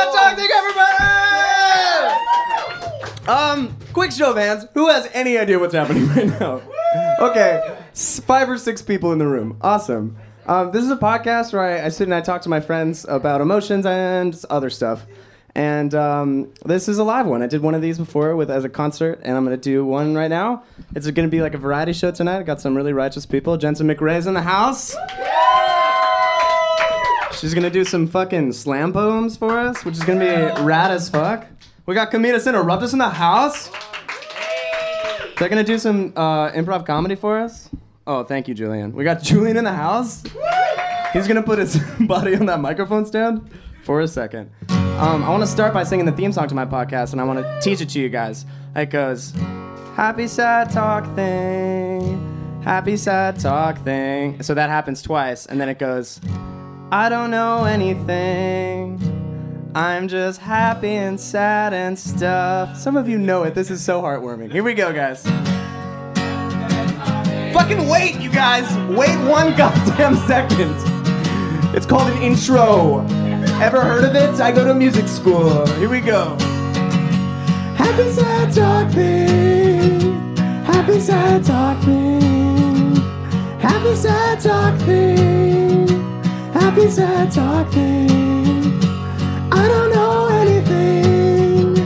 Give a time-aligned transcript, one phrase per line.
[0.00, 0.96] Sad Talk Thing, everybody!
[3.28, 4.66] Um, quick show of hands.
[4.74, 6.62] Who has any idea what's happening right now?
[7.20, 9.58] Okay, s- five or six people in the room.
[9.60, 10.16] Awesome.
[10.46, 13.04] Um, this is a podcast where I, I sit and I talk to my friends
[13.08, 15.04] about emotions and other stuff.
[15.54, 17.42] And um, this is a live one.
[17.42, 20.14] I did one of these before with as a concert, and I'm gonna do one
[20.14, 20.62] right now.
[20.94, 22.38] It's gonna be like a variety show tonight.
[22.38, 23.56] I got some really righteous people.
[23.58, 24.96] Jensen McRae's in the house.
[27.40, 31.08] She's gonna do some fucking slam poems for us, which is gonna be rad as
[31.08, 31.46] fuck.
[31.86, 33.70] We got Commedus Interruptus in the house.
[35.38, 37.70] They're gonna do some uh, improv comedy for us.
[38.06, 38.92] Oh, thank you, Julian.
[38.92, 40.22] We got Julian in the house.
[41.14, 43.50] He's gonna put his body on that microphone stand
[43.84, 44.50] for a second.
[44.68, 47.24] Um, I want to start by singing the theme song to my podcast, and I
[47.24, 48.44] want to teach it to you guys.
[48.76, 49.32] It goes,
[49.94, 55.78] "Happy sad talk thing, happy sad talk thing." So that happens twice, and then it
[55.78, 56.20] goes,
[56.92, 58.98] "I don't know anything."
[59.74, 62.76] I'm just happy and sad and stuff.
[62.76, 63.54] Some of you know it.
[63.54, 64.50] This is so heartwarming.
[64.50, 65.22] Here we go, guys.
[67.54, 68.64] Fucking wait, you guys.
[68.88, 70.74] Wait one goddamn second.
[71.72, 73.06] It's called an intro.
[73.62, 74.40] Ever heard of it?
[74.40, 75.64] I go to music school.
[75.76, 76.36] Here we go.
[77.76, 80.36] Happy sad talking.
[80.64, 82.96] Happy sad talking.
[83.60, 85.99] Happy sad talking.
[86.70, 88.08] Happy sad talking.
[89.52, 91.76] I don't know anything.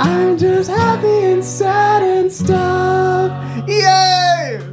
[0.00, 3.68] I'm just happy and sad and stuff.
[3.68, 4.66] Yay!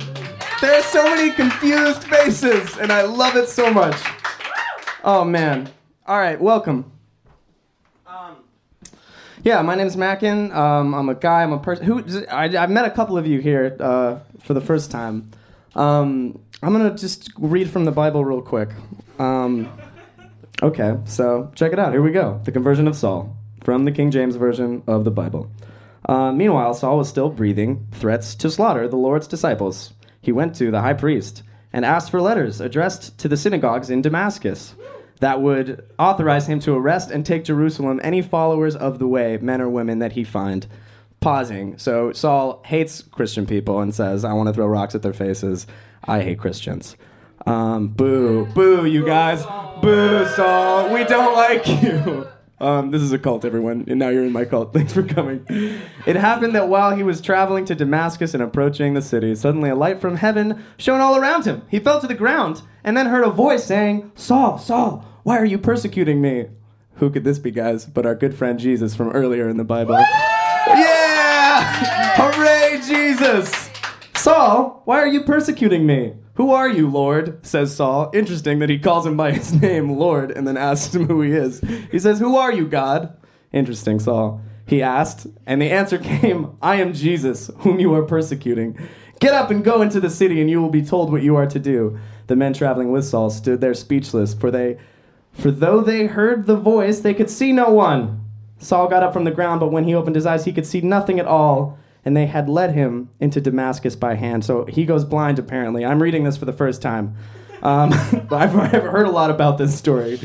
[0.62, 4.02] There's so many confused faces, and I love it so much.
[5.04, 5.70] Oh man.
[6.08, 6.90] All right, welcome.
[8.08, 8.38] Um,
[9.44, 10.54] yeah, my name's Mackin.
[10.54, 11.44] Um, I'm a guy.
[11.44, 14.62] I'm a person who I, I've met a couple of you here uh, for the
[14.62, 15.30] first time.
[15.76, 18.70] Um, I'm gonna just read from the Bible real quick.
[19.18, 19.72] Um,
[20.62, 21.92] okay, so check it out.
[21.92, 22.40] Here we go.
[22.44, 25.50] The conversion of Saul from the King James version of the Bible.
[26.08, 29.94] Uh, meanwhile, Saul was still breathing threats to slaughter the Lord's disciples.
[30.22, 31.42] He went to the high priest
[31.74, 34.76] and asked for letters addressed to the synagogues in Damascus
[35.20, 39.62] that would authorize him to arrest and take Jerusalem any followers of the way, men
[39.62, 40.68] or women, that he find.
[41.22, 41.78] Pausing.
[41.78, 45.68] So Saul hates Christian people and says, I want to throw rocks at their faces.
[46.04, 46.98] I hate Christians.
[47.46, 48.48] Um, boo.
[48.48, 49.46] Boo, you guys.
[49.82, 50.92] Boo, Saul.
[50.92, 52.28] We don't like you.
[52.62, 54.72] Um, this is a cult, everyone, and now you're in my cult.
[54.74, 55.44] Thanks for coming.
[56.06, 59.76] It happened that while he was traveling to Damascus and approaching the city, suddenly a
[59.76, 61.64] light from heaven shone all around him.
[61.72, 65.46] He fell to the ground and then heard a voice saying, Saul, Saul, why are
[65.46, 66.50] you persecuting me?
[66.98, 69.98] Who could this be, guys, but our good friend Jesus from earlier in the Bible?
[72.24, 73.72] Hooray, Jesus!
[74.14, 76.14] Saul, why are you persecuting me?
[76.36, 77.44] Who are you, Lord?
[77.44, 78.12] says Saul.
[78.14, 81.32] Interesting that he calls him by his name, Lord, and then asks him who he
[81.32, 81.62] is.
[81.92, 83.18] He says, Who are you, God?
[83.52, 84.40] Interesting, Saul.
[84.68, 88.78] He asked, and the answer came, I am Jesus, whom you are persecuting.
[89.20, 91.48] Get up and go into the city, and you will be told what you are
[91.48, 91.98] to do.
[92.28, 94.78] The men traveling with Saul stood there speechless, for they
[95.34, 98.24] for though they heard the voice, they could see no one.
[98.60, 100.82] Saul got up from the ground, but when he opened his eyes, he could see
[100.82, 101.80] nothing at all.
[102.04, 104.44] And they had led him into Damascus by hand.
[104.44, 105.86] So he goes blind, apparently.
[105.86, 107.16] I'm reading this for the first time.
[107.62, 107.94] Um,
[108.32, 110.20] I've, I've heard a lot about this story.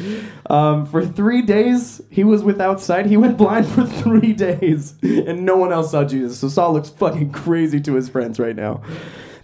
[0.49, 3.07] Um, for three days, he was without sight.
[3.07, 6.39] He went blind for three days, and no one else saw Jesus.
[6.39, 8.83] So Saul looks fucking crazy to his friends right now.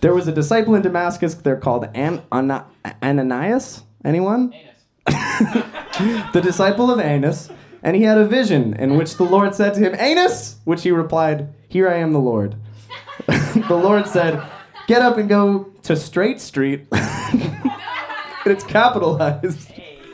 [0.01, 1.35] There was a disciple in Damascus.
[1.35, 2.67] They're called An- Ana-
[3.03, 3.83] Ananias.
[4.05, 4.53] Anyone?
[5.07, 7.51] the disciple of Anus,
[7.83, 10.57] and he had a vision in which the Lord said to him, Anus!
[10.65, 12.55] Which he replied, Here I am, the Lord.
[13.27, 14.47] the Lord said,
[14.87, 16.87] Get up and go to Straight Street.
[16.93, 17.01] and
[18.45, 19.73] it's capitalized.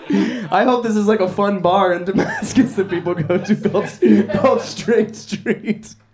[0.08, 3.90] I hope this is like a fun bar in Damascus that people go to called,
[4.40, 5.96] called Straight Street.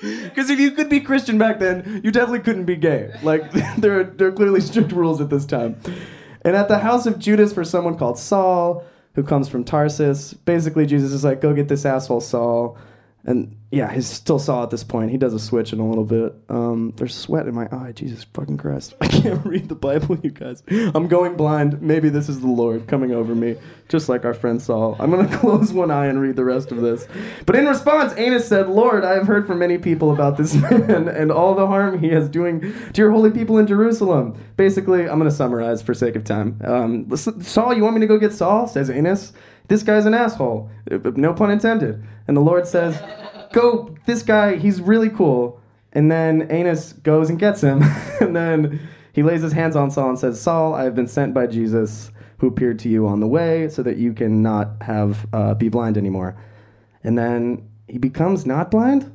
[0.00, 3.14] Because if you could be Christian back then, you definitely couldn't be gay.
[3.22, 5.80] Like, there are, there are clearly strict rules at this time.
[6.42, 8.84] And at the house of Judas for someone called Saul,
[9.14, 10.34] who comes from Tarsus.
[10.34, 12.76] Basically, Jesus is like, go get this asshole Saul.
[13.26, 15.10] And yeah, he's still saw at this point.
[15.10, 16.32] He does a switch in a little bit.
[16.48, 17.90] Um, there's sweat in my eye.
[17.90, 18.94] Jesus fucking Christ.
[19.00, 20.62] I can't read the Bible, you guys.
[20.70, 21.82] I'm going blind.
[21.82, 23.56] Maybe this is the Lord coming over me,
[23.88, 24.96] just like our friend Saul.
[25.00, 27.08] I'm going to close one eye and read the rest of this.
[27.44, 31.08] But in response, Anus said, Lord, I have heard from many people about this man
[31.08, 34.40] and all the harm he is doing to your holy people in Jerusalem.
[34.56, 36.60] Basically, I'm going to summarize for sake of time.
[36.64, 38.68] Um, Saul, you want me to go get Saul?
[38.68, 39.32] Says Anus.
[39.68, 40.70] This guy's an asshole.
[40.90, 42.02] No pun intended.
[42.28, 43.00] And the Lord says,
[43.52, 45.60] Go, this guy, he's really cool.
[45.92, 47.82] And then Anus goes and gets him.
[48.20, 48.80] and then
[49.12, 52.10] he lays his hands on Saul and says, Saul, I have been sent by Jesus
[52.38, 55.68] who appeared to you on the way so that you can not have uh, be
[55.68, 56.36] blind anymore.
[57.02, 59.10] And then he becomes not blind?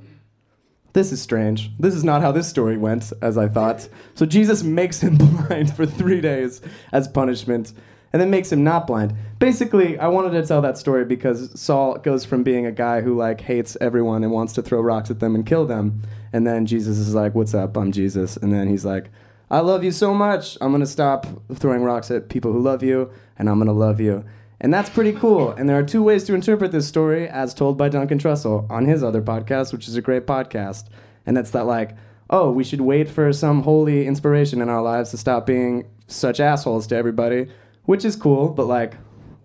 [0.94, 1.72] This is strange.
[1.80, 3.88] This is not how this story went, as I thought.
[4.16, 5.18] So Jesus makes him
[5.48, 6.62] blind for three days
[6.92, 7.74] as punishment,
[8.14, 9.14] and then makes him not blind.
[9.40, 13.16] Basically, I wanted to tell that story because Saul goes from being a guy who
[13.16, 16.02] like hates everyone and wants to throw rocks at them and kill them,
[16.34, 17.78] and then Jesus is like, "What's up?
[17.78, 19.10] I'm Jesus," and then he's like,
[19.50, 20.58] "I love you so much.
[20.62, 24.24] I'm gonna stop throwing rocks at people who love you, and I'm gonna love you."
[24.64, 25.50] And that's pretty cool.
[25.50, 28.86] And there are two ways to interpret this story, as told by Duncan Trussell on
[28.86, 30.84] his other podcast, which is a great podcast.
[31.26, 31.96] And that's that, like,
[32.30, 36.40] oh, we should wait for some holy inspiration in our lives to stop being such
[36.40, 37.48] assholes to everybody,
[37.86, 38.96] which is cool, but like,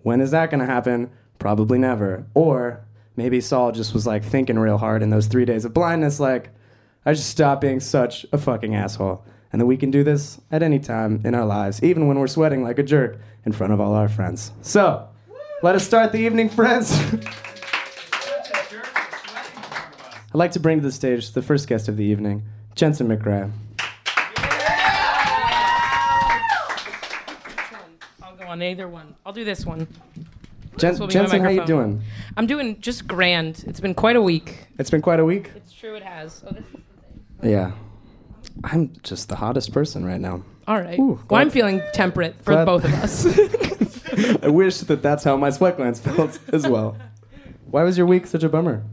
[0.03, 1.09] when is that going to happen?
[1.39, 2.25] Probably never.
[2.33, 2.85] Or
[3.15, 6.49] maybe Saul just was like thinking real hard in those three days of blindness, like,
[7.05, 9.23] I just stop being such a fucking asshole.
[9.51, 12.27] And that we can do this at any time in our lives, even when we're
[12.27, 14.51] sweating like a jerk in front of all our friends.
[14.61, 15.07] So,
[15.63, 16.91] let us start the evening, friends.
[20.29, 22.43] I'd like to bring to the stage the first guest of the evening,
[22.75, 23.49] Jensen McRae.
[28.61, 29.15] On either one.
[29.25, 29.87] I'll do this one.
[30.77, 32.01] Jen- This will be my Jensen, how are you doing?
[32.35, 33.63] I'm doing just grand.
[33.67, 34.67] It's been quite a week.
[34.77, 35.51] It's been quite a week.
[35.55, 36.43] It's true, it has.
[36.45, 36.77] Oh, this is the
[37.41, 37.51] thing.
[37.51, 37.71] Yeah.
[38.63, 40.43] I'm just the hottest person right now.
[40.67, 40.99] All right.
[40.99, 43.25] Ooh, well, I'm feeling temperate for glad- both of us.
[44.43, 46.97] I wish that that's how my sweat glands felt as well.
[47.69, 48.83] Why was your week such a bummer?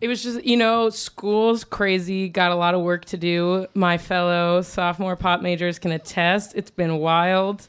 [0.00, 2.28] it was just, you know, school's crazy.
[2.28, 3.66] Got a lot of work to do.
[3.74, 6.52] My fellow sophomore pop majors can attest.
[6.54, 7.66] It's been wild.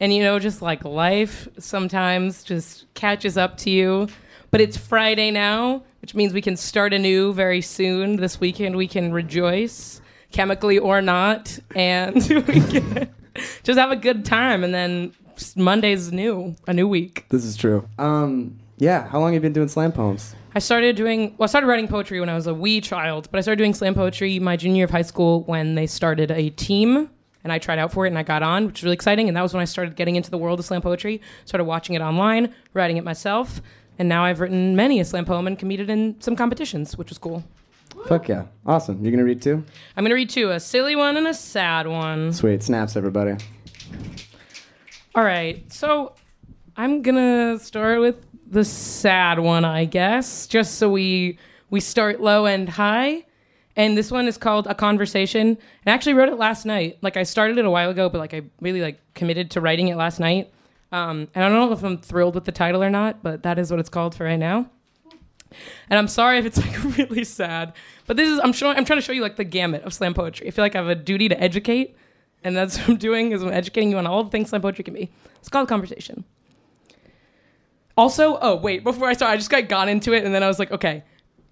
[0.00, 4.08] And, you know, just like life sometimes just catches up to you.
[4.50, 8.16] But it's Friday now, which means we can start anew very soon.
[8.16, 10.00] This weekend, we can rejoice,
[10.30, 13.10] chemically or not, and we can
[13.64, 14.62] just have a good time.
[14.64, 15.12] And then
[15.56, 17.26] Monday's new, a new week.
[17.28, 17.88] This is true.
[17.98, 20.34] Um, yeah, how long have you been doing slam poems?
[20.54, 21.44] I started doing well.
[21.44, 23.94] I started writing poetry when I was a wee child, but I started doing slam
[23.94, 27.10] poetry my junior year of high school when they started a team,
[27.46, 29.28] and I tried out for it and I got on, which was really exciting.
[29.28, 31.20] And that was when I started getting into the world of slam poetry.
[31.44, 33.62] Started watching it online, writing it myself,
[33.98, 37.18] and now I've written many a slam poem and competed in some competitions, which was
[37.18, 37.44] cool.
[38.08, 38.46] Fuck yeah.
[38.66, 38.96] Awesome.
[39.02, 39.64] You're going to read two?
[39.96, 42.32] I'm gonna read two: a silly one and a sad one.
[42.32, 42.62] Sweet.
[42.62, 43.36] Snaps, everybody.
[45.14, 46.12] All right, so
[46.76, 48.16] I'm gonna start with
[48.50, 51.38] the sad one, I guess, just so we
[51.70, 53.24] we start low and high.
[53.76, 55.58] And this one is called A Conversation.
[55.86, 56.98] I actually wrote it last night.
[57.02, 59.88] Like I started it a while ago, but like I really like committed to writing
[59.88, 60.50] it last night.
[60.92, 63.58] Um, and I don't know if I'm thrilled with the title or not, but that
[63.58, 64.70] is what it's called for right now.
[65.90, 67.74] And I'm sorry if it's like really sad,
[68.06, 70.14] but this is I'm showing I'm trying to show you like the gamut of slam
[70.14, 70.46] poetry.
[70.46, 71.96] I feel like I have a duty to educate,
[72.42, 74.84] and that's what I'm doing is I'm educating you on all the things slam poetry
[74.84, 75.10] can be.
[75.36, 76.24] It's called conversation.
[77.96, 80.48] Also, oh wait, before I start, I just got got into it, and then I
[80.48, 81.04] was like, okay,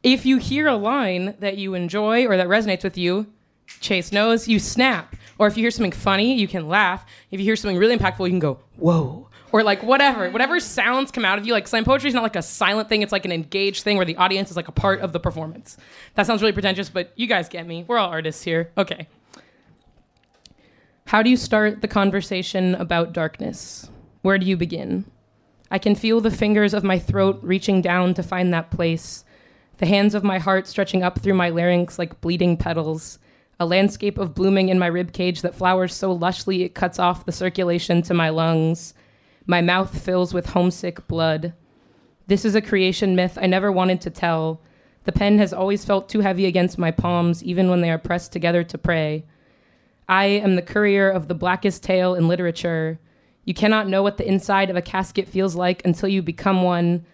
[0.05, 3.27] if you hear a line that you enjoy or that resonates with you,
[3.81, 5.17] Chase knows you snap.
[5.39, 7.05] Or if you hear something funny, you can laugh.
[7.31, 9.29] If you hear something really impactful, you can go whoa.
[9.51, 11.55] Or like whatever, whatever sounds come out of you.
[11.55, 14.05] Like slam poetry is not like a silent thing; it's like an engaged thing where
[14.05, 15.77] the audience is like a part of the performance.
[16.15, 17.85] That sounds really pretentious, but you guys get me.
[17.89, 18.71] We're all artists here.
[18.77, 19.09] Okay.
[21.07, 23.91] How do you start the conversation about darkness?
[24.23, 25.05] Where do you begin?
[25.71, 29.25] I can feel the fingers of my throat reaching down to find that place,
[29.79, 33.19] the hands of my heart stretching up through my larynx like bleeding petals,
[33.59, 37.25] a landscape of blooming in my rib cage that flowers so lushly it cuts off
[37.25, 38.95] the circulation to my lungs.
[39.47, 41.53] My mouth fills with homesick blood.
[42.27, 44.61] This is a creation myth I never wanted to tell.
[45.05, 48.33] The pen has always felt too heavy against my palms, even when they are pressed
[48.33, 49.25] together to pray.
[50.09, 52.99] I am the courier of the blackest tale in literature.
[53.45, 57.05] You cannot know what the inside of a casket feels like until you become one.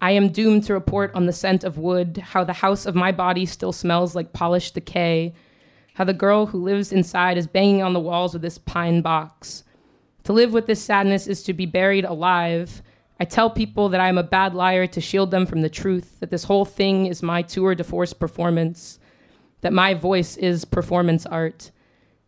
[0.00, 3.12] I am doomed to report on the scent of wood, how the house of my
[3.12, 5.34] body still smells like polished decay,
[5.94, 9.64] how the girl who lives inside is banging on the walls of this pine box.
[10.24, 12.82] To live with this sadness is to be buried alive.
[13.18, 16.18] I tell people that I am a bad liar to shield them from the truth,
[16.20, 18.98] that this whole thing is my tour de force performance,
[19.60, 21.70] that my voice is performance art.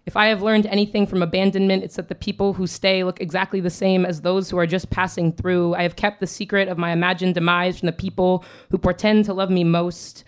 [0.04, 3.60] If I have learned anything from abandonment, it's that the people who stay look exactly
[3.60, 5.74] the same as those who are just passing through.
[5.74, 9.34] I have kept the secret of my imagined demise from the people who pretend to
[9.34, 10.24] love me most.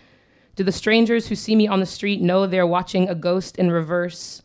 [0.55, 3.69] Do the strangers who see me on the street know they're watching a ghost in
[3.69, 4.41] reverse?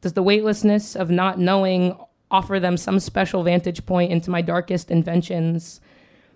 [0.00, 1.98] Does the weightlessness of not knowing
[2.30, 5.82] offer them some special vantage point into my darkest inventions?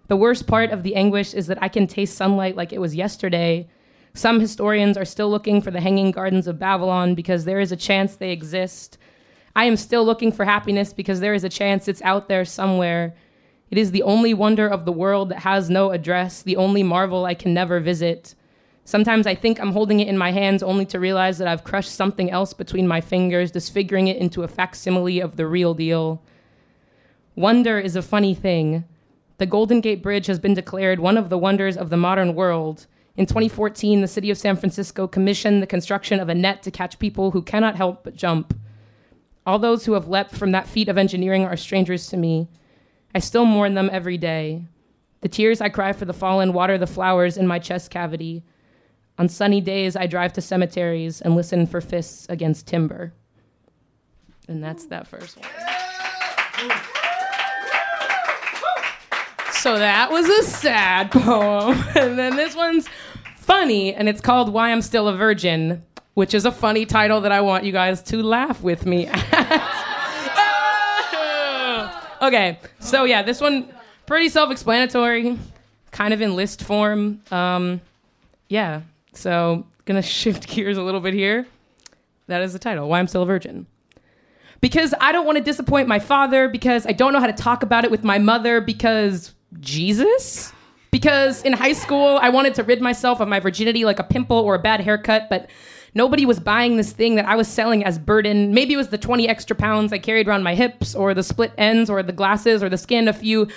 [0.08, 2.94] The worst part of the anguish is that I can taste sunlight like it was
[2.94, 3.68] yesterday.
[4.14, 7.76] Some historians are still looking for the hanging gardens of Babylon because there is a
[7.76, 8.98] chance they exist.
[9.54, 13.14] I am still looking for happiness because there is a chance it's out there somewhere.
[13.70, 17.24] It is the only wonder of the world that has no address, the only marvel
[17.24, 18.34] I can never visit.
[18.84, 21.94] Sometimes I think I'm holding it in my hands only to realize that I've crushed
[21.94, 26.22] something else between my fingers, disfiguring it into a facsimile of the real deal.
[27.36, 28.84] Wonder is a funny thing.
[29.36, 32.86] The Golden Gate Bridge has been declared one of the wonders of the modern world.
[33.18, 37.00] In 2014, the city of San Francisco commissioned the construction of a net to catch
[37.00, 38.56] people who cannot help but jump.
[39.44, 42.48] All those who have leapt from that feat of engineering are strangers to me.
[43.16, 44.62] I still mourn them every day.
[45.20, 48.44] The tears I cry for the fallen water the flowers in my chest cavity.
[49.18, 53.14] On sunny days, I drive to cemeteries and listen for fists against timber.
[54.46, 55.48] And that's that first one.
[59.58, 61.84] So that was a sad poem.
[61.96, 62.88] And then this one's
[63.48, 67.32] funny, and it's called Why I'm Still a Virgin, which is a funny title that
[67.32, 69.24] I want you guys to laugh with me at.
[72.22, 73.72] okay, so yeah, this one,
[74.04, 75.38] pretty self explanatory,
[75.92, 77.22] kind of in list form.
[77.30, 77.80] Um,
[78.50, 78.82] yeah,
[79.14, 81.46] so, gonna shift gears a little bit here.
[82.26, 83.66] That is the title Why I'm Still a Virgin.
[84.60, 87.62] Because I don't want to disappoint my father, because I don't know how to talk
[87.62, 90.52] about it with my mother, because Jesus?
[90.90, 94.38] Because in high school, I wanted to rid myself of my virginity like a pimple
[94.38, 95.50] or a bad haircut, but
[95.94, 98.54] nobody was buying this thing that I was selling as burden.
[98.54, 101.52] Maybe it was the 20 extra pounds I carried around my hips, or the split
[101.58, 103.48] ends, or the glasses, or the skin a few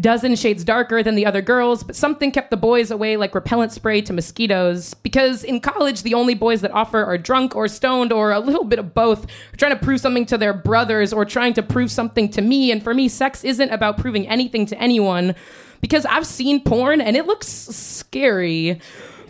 [0.00, 3.72] dozen shades darker than the other girls, but something kept the boys away like repellent
[3.72, 4.94] spray to mosquitoes.
[4.94, 8.64] Because in college, the only boys that offer are drunk or stoned or a little
[8.64, 9.26] bit of both,
[9.56, 12.70] trying to prove something to their brothers or trying to prove something to me.
[12.70, 15.34] And for me, sex isn't about proving anything to anyone.
[15.80, 18.80] Because I've seen porn and it looks scary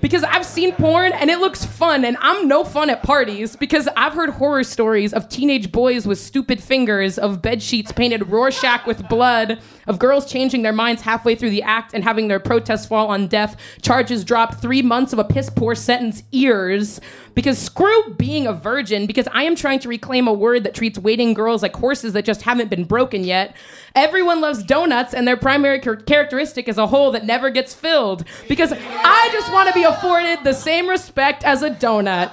[0.00, 3.88] because I've seen porn and it looks fun, and I'm no fun at parties because
[3.96, 8.86] I've heard horror stories of teenage boys with stupid fingers, of bed sheets painted Rorschach
[8.86, 12.86] with blood, of girls changing their minds halfway through the act and having their protests
[12.86, 17.00] fall on deaf, charges dropped, three months of a piss poor sentence ears.
[17.34, 20.98] Because screw being a virgin, because I am trying to reclaim a word that treats
[20.98, 23.56] waiting girls like horses that just haven't been broken yet.
[23.94, 28.24] Everyone loves donuts, and their primary char- characteristic is a hole that never gets filled.
[28.48, 32.32] Because I just want to be afforded the same respect as a donut.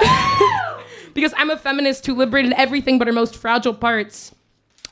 [1.14, 4.34] because I'm a feminist who liberated everything but her most fragile parts.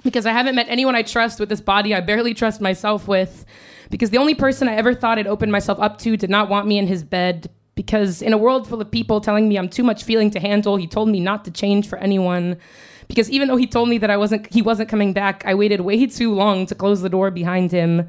[0.02, 3.44] Because I haven't met anyone I trust with this body I barely trust myself with.
[3.90, 6.66] Because the only person I ever thought I'd open myself up to did not want
[6.66, 9.84] me in his bed because in a world full of people telling me I'm too
[9.84, 12.56] much feeling to handle, he told me not to change for anyone.
[13.06, 15.82] Because even though he told me that I wasn't he wasn't coming back, I waited
[15.82, 18.08] way too long to close the door behind him.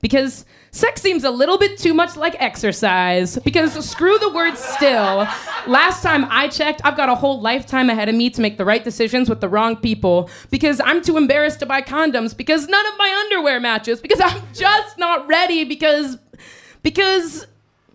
[0.00, 3.36] Because sex seems a little bit too much like exercise.
[3.38, 5.26] Because screw the word still.
[5.66, 8.64] Last time I checked, I've got a whole lifetime ahead of me to make the
[8.64, 10.30] right decisions with the wrong people.
[10.50, 12.36] Because I'm too embarrassed to buy condoms.
[12.36, 14.00] Because none of my underwear matches.
[14.00, 15.64] Because I'm just not ready.
[15.64, 16.18] Because
[16.82, 17.46] because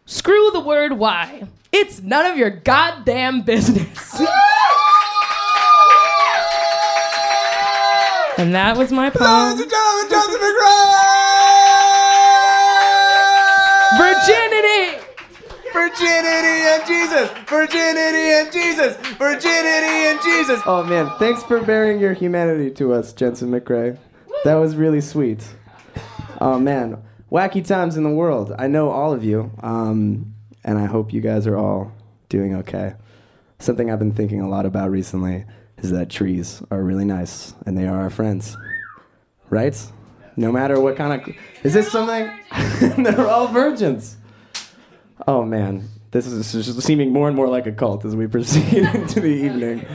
[0.05, 1.47] Screw the word why.
[1.71, 4.19] It's none of your goddamn business.
[8.37, 9.57] and that was my poem.
[9.57, 11.22] Ladies and gentlemen, Joseph McRae!
[15.73, 17.29] Virginity and Jesus!
[17.47, 18.95] Virginity and Jesus!
[19.17, 20.61] Virginity and Jesus!
[20.67, 23.97] Oh man, thanks for bearing your humanity to us, Jensen McRae.
[24.43, 25.43] That was really sweet.
[26.39, 27.01] Oh man,
[27.31, 28.53] wacky times in the world.
[28.59, 31.91] I know all of you, um, and I hope you guys are all
[32.29, 32.93] doing okay.
[33.57, 35.45] Something I've been thinking a lot about recently
[35.77, 38.55] is that trees are really nice and they are our friends.
[39.49, 39.75] Right?
[40.35, 41.35] No matter what kind of.
[41.63, 42.31] Is this something?
[43.03, 44.17] They're all virgins.
[45.27, 48.83] Oh man, this is just seeming more and more like a cult as we proceed
[48.83, 49.85] into the evening.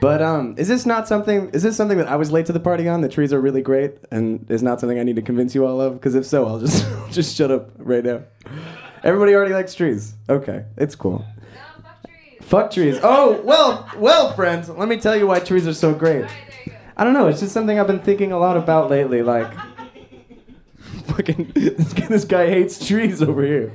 [0.00, 1.50] But um, is this not something?
[1.50, 3.02] Is this something that I was late to the party on?
[3.02, 5.80] The trees are really great, and is not something I need to convince you all
[5.80, 5.94] of.
[5.94, 8.22] Because if so, I'll just just shut up right now.
[9.04, 10.14] Everybody already likes trees.
[10.28, 11.24] Okay, it's cool.
[11.82, 12.48] Fuck trees.
[12.48, 13.00] fuck trees.
[13.02, 14.68] Oh well, well, friends.
[14.68, 16.24] Let me tell you why trees are so great.
[16.96, 17.28] I don't know.
[17.28, 19.22] It's just something I've been thinking a lot about lately.
[19.22, 19.52] Like,
[21.06, 23.72] fucking this guy hates trees over here.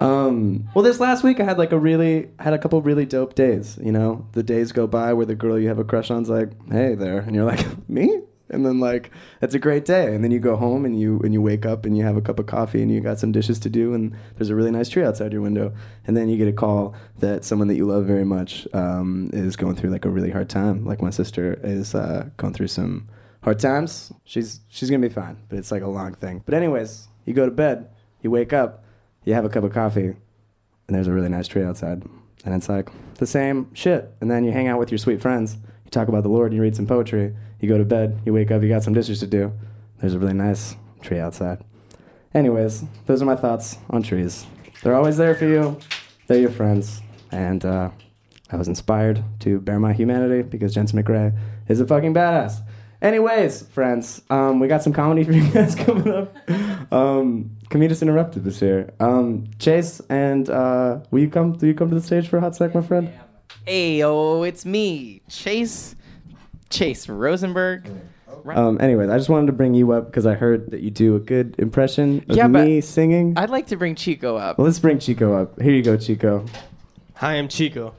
[0.00, 3.34] Um, well, this last week I had like a really had a couple really dope
[3.34, 3.78] days.
[3.82, 6.50] You know, the days go by where the girl you have a crush on's like,
[6.70, 8.22] "Hey there," and you're like, "Me?"
[8.52, 10.14] And then like, it's a great day.
[10.14, 12.20] And then you go home and you and you wake up and you have a
[12.20, 14.90] cup of coffee and you got some dishes to do and there's a really nice
[14.90, 15.72] tree outside your window.
[16.06, 19.56] And then you get a call that someone that you love very much um, is
[19.56, 20.84] going through like a really hard time.
[20.84, 23.08] Like my sister is uh, going through some
[23.42, 24.12] hard times.
[24.24, 26.42] She's she's gonna be fine, but it's like a long thing.
[26.44, 27.88] But anyways, you go to bed,
[28.20, 28.81] you wake up,
[29.24, 30.16] you have a cup of coffee, and
[30.88, 32.02] there's a really nice tree outside.
[32.44, 34.12] And it's like the same shit.
[34.20, 35.56] And then you hang out with your sweet friends.
[35.84, 38.32] You talk about the Lord, and you read some poetry, you go to bed, you
[38.32, 39.52] wake up, you got some dishes to do.
[40.00, 41.62] There's a really nice tree outside.
[42.34, 44.46] Anyways, those are my thoughts on trees.
[44.82, 45.78] They're always there for you.
[46.26, 47.90] They're your friends, and uh,
[48.50, 51.36] I was inspired to bear my humanity because Jensen McRae
[51.68, 52.60] is a fucking badass.
[53.02, 56.32] Anyways, friends, um, we got some comedy for you guys coming up.
[56.92, 58.94] Um, Comedians Interrupted this year.
[59.00, 61.52] Um, Chase, and uh, will you come?
[61.54, 63.12] Do you come to the stage for a hot sec, my friend?
[63.66, 65.96] Hey, yo, it's me, Chase,
[66.70, 67.90] Chase Rosenberg.
[68.44, 68.56] Right.
[68.56, 71.16] Um, anyways, I just wanted to bring you up because I heard that you do
[71.16, 73.34] a good impression of Yeah, but me singing.
[73.36, 74.58] I'd like to bring Chico up.
[74.58, 75.60] well, let's bring Chico up.
[75.60, 76.44] Here you go, Chico.
[77.14, 77.94] Hi, I'm Chico.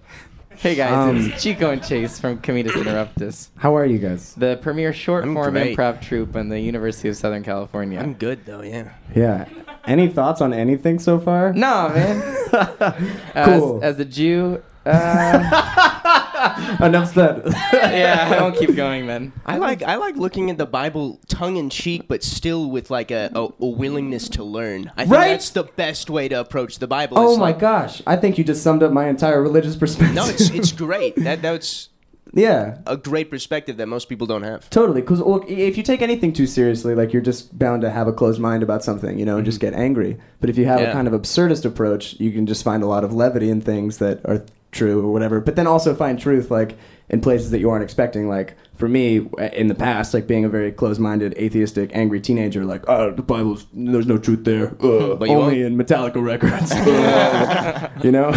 [0.57, 4.33] Hey guys, Um, it's Chico and Chase from Comedians Interruptus, How are you guys?
[4.35, 5.77] the premier short I'm form great.
[5.77, 7.99] improv troupe in the University of Southern California.
[7.99, 8.93] I'm good though, yeah.
[9.15, 9.45] Yeah.
[9.85, 11.53] Any thoughts on anything so far?
[11.53, 12.21] no, man.
[13.45, 13.83] Cool.
[13.83, 14.89] As, as a Jew, uh,
[16.81, 17.43] Enough said.
[17.73, 19.31] yeah, I won't keep going then.
[19.45, 23.11] I like I like looking at the Bible tongue in cheek, but still with like
[23.11, 24.91] a, a, a willingness to learn.
[24.97, 25.27] I think Right?
[25.29, 27.17] that's the best way to approach the Bible.
[27.19, 28.01] oh It's my like- gosh!
[28.07, 30.15] I think you just summed up my entire religious perspective.
[30.15, 31.15] No, it's it's great.
[31.17, 31.89] That that's
[32.33, 32.79] yeah.
[32.87, 34.69] a great perspective that most people don't have.
[34.69, 38.13] Totally, because if you take anything too seriously, like you're just bound to have a
[38.13, 40.17] closed mind about something, you know, and just get angry.
[40.41, 40.93] But if you have a Mm-hmm.
[40.93, 44.19] Kind of absurdist approach, you can just find a lot of levity in things that
[44.25, 45.39] are true or whatever.
[45.39, 46.77] But then also find truth, like
[47.09, 48.27] in places that you aren't expecting.
[48.27, 52.83] Like for me, in the past, like being a very closed-minded, atheistic, angry teenager, like
[52.89, 56.73] oh, the Bible's there's no truth there, uh, But only in Metallica records,
[58.03, 58.33] you know.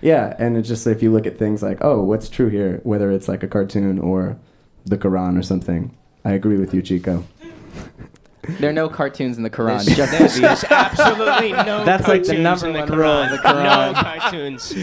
[0.00, 3.10] Yeah, and it's just if you look at things like, oh, what's true here, whether
[3.10, 4.38] it's like a cartoon or
[4.84, 5.96] the Quran or something.
[6.26, 7.24] I agree with you, Chico.
[8.48, 9.84] There are no cartoons in the Quran.
[9.84, 13.28] There's, just there's- absolutely no That's like the cartoons number in the one rule of
[13.28, 13.30] Quran.
[13.30, 13.92] the Quran.
[13.92, 14.74] No cartoons.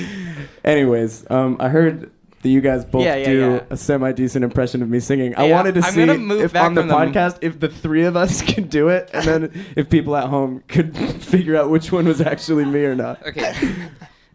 [0.64, 3.64] Anyways, um, I heard that you guys both Yeah, yeah, do yeah.
[3.70, 5.36] a semi decent impression of me singing.
[5.36, 6.10] I wanted to I'm see if
[6.56, 9.66] on the from the- podcast if the three of us could do it, and then
[9.76, 13.26] if people at home could figure out which one was actually me or not.
[13.28, 13.54] Okay.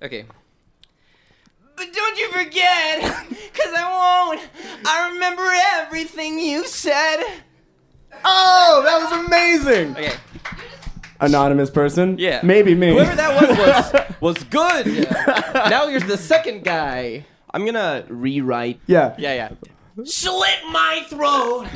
[0.02, 0.24] Okay.
[1.76, 4.40] But don't you forget, because I won't.
[4.86, 5.42] I remember
[5.82, 7.22] everything you said.
[8.24, 9.92] Oh, that was amazing!
[9.96, 10.12] Okay.
[11.20, 12.16] Anonymous person?
[12.18, 12.40] Yeah.
[12.42, 12.90] Maybe me.
[12.92, 13.57] Whoever that was
[14.20, 15.09] was, was good.
[15.55, 17.24] now you're the second guy.
[17.55, 18.81] I'm gonna rewrite.
[18.87, 19.14] yeah.
[19.18, 20.05] Yeah, yeah.
[20.05, 21.68] Slit my throat.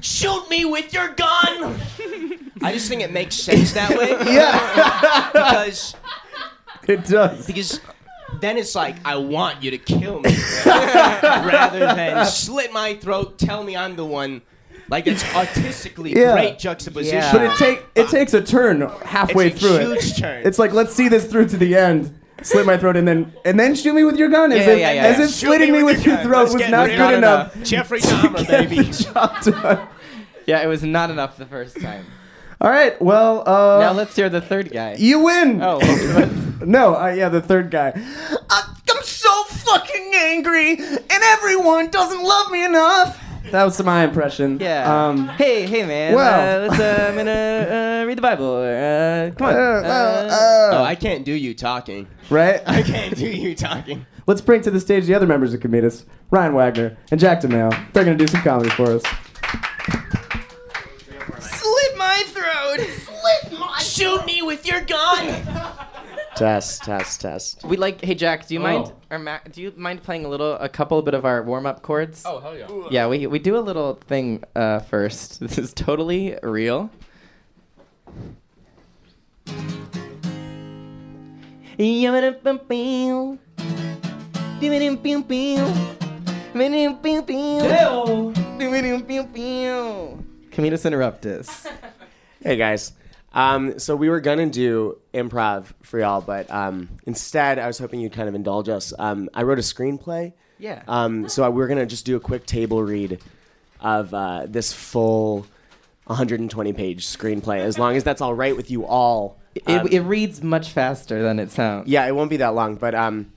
[0.00, 1.78] Shoot me with your gun.
[2.62, 4.10] I just think it makes sense that way.
[4.32, 5.94] Yeah, Because
[6.88, 7.46] it does.
[7.46, 7.80] because
[8.40, 10.34] then it's like I want you to kill me
[10.66, 13.38] rather than slit my throat.
[13.38, 14.40] Tell me I'm the one.
[14.90, 16.32] Like it's artistically Yeah.
[16.32, 17.18] great juxtaposition.
[17.18, 17.32] Yeah.
[17.32, 20.16] But it take it takes a turn halfway It's a through huge it.
[20.16, 20.42] turn.
[20.46, 22.16] It's like let's see this through to the end.
[22.42, 24.50] Slit my throat and then and then shoot me with your gun.
[24.50, 25.24] As Yeah, if, yeah, yeah, as yeah.
[25.24, 26.24] if slitting me with your gun.
[26.26, 27.62] throat Let's was get not good of enough.
[27.62, 28.82] Jeffrey to Dahmer, get baby.
[28.82, 29.88] the job done.
[30.46, 32.06] Yeah, it was not enough the first time.
[32.60, 33.00] All right.
[33.00, 34.96] Well, uh, now let's hear the third guy.
[34.98, 35.62] you win.
[35.62, 35.78] Oh,
[36.64, 36.96] no.
[36.96, 37.90] Uh, yeah, the third guy.
[38.50, 43.18] Uh, I'm so fucking angry, and everyone doesn't love me enough.
[43.50, 44.58] That was my impression.
[44.60, 45.06] yeah.
[45.08, 46.14] Um, hey, hey, man.
[46.14, 46.64] well.
[46.64, 46.80] uh, let's.
[46.80, 48.56] Uh, I'm gonna uh, read the Bible.
[48.56, 49.54] Uh, come on.
[49.54, 52.06] uh, Uh, uh, Oh, I can't do you talking.
[52.30, 52.60] right.
[52.66, 54.06] I can't do you talking.
[54.26, 57.70] Let's bring to the stage the other members of Commedus, Ryan Wagner and Jack DeMeo.
[57.92, 59.02] They're going to do some comedy for us.
[61.40, 62.86] Slit my throat.
[63.80, 65.42] Shoot me with your gun.
[66.40, 67.64] Test, test, test.
[67.66, 68.00] We like.
[68.00, 68.46] Hey, Jack.
[68.48, 68.90] Do you mind?
[69.10, 71.82] Or Ma- do you mind playing a little, a couple bit of our warm up
[71.82, 72.22] chords?
[72.24, 72.66] Oh hell yeah!
[72.90, 75.40] Yeah, we we do a little thing uh, first.
[75.50, 76.88] This is totally real.
[90.52, 91.66] Commedus interruptus.
[92.42, 92.94] Hey guys.
[93.32, 98.00] Um, so we were gonna do improv for y'all, but um, instead I was hoping
[98.00, 98.92] you'd kind of indulge us.
[98.98, 100.32] Um, I wrote a screenplay.
[100.58, 100.82] Yeah.
[100.88, 103.20] Um, so I, we're gonna just do a quick table read
[103.80, 105.46] of uh, this full
[106.06, 109.38] 120 page screenplay, as long as that's all right with you all.
[109.66, 111.88] Um, it, it reads much faster than it sounds.
[111.88, 112.74] yeah, it won't be that long.
[112.76, 113.32] But um,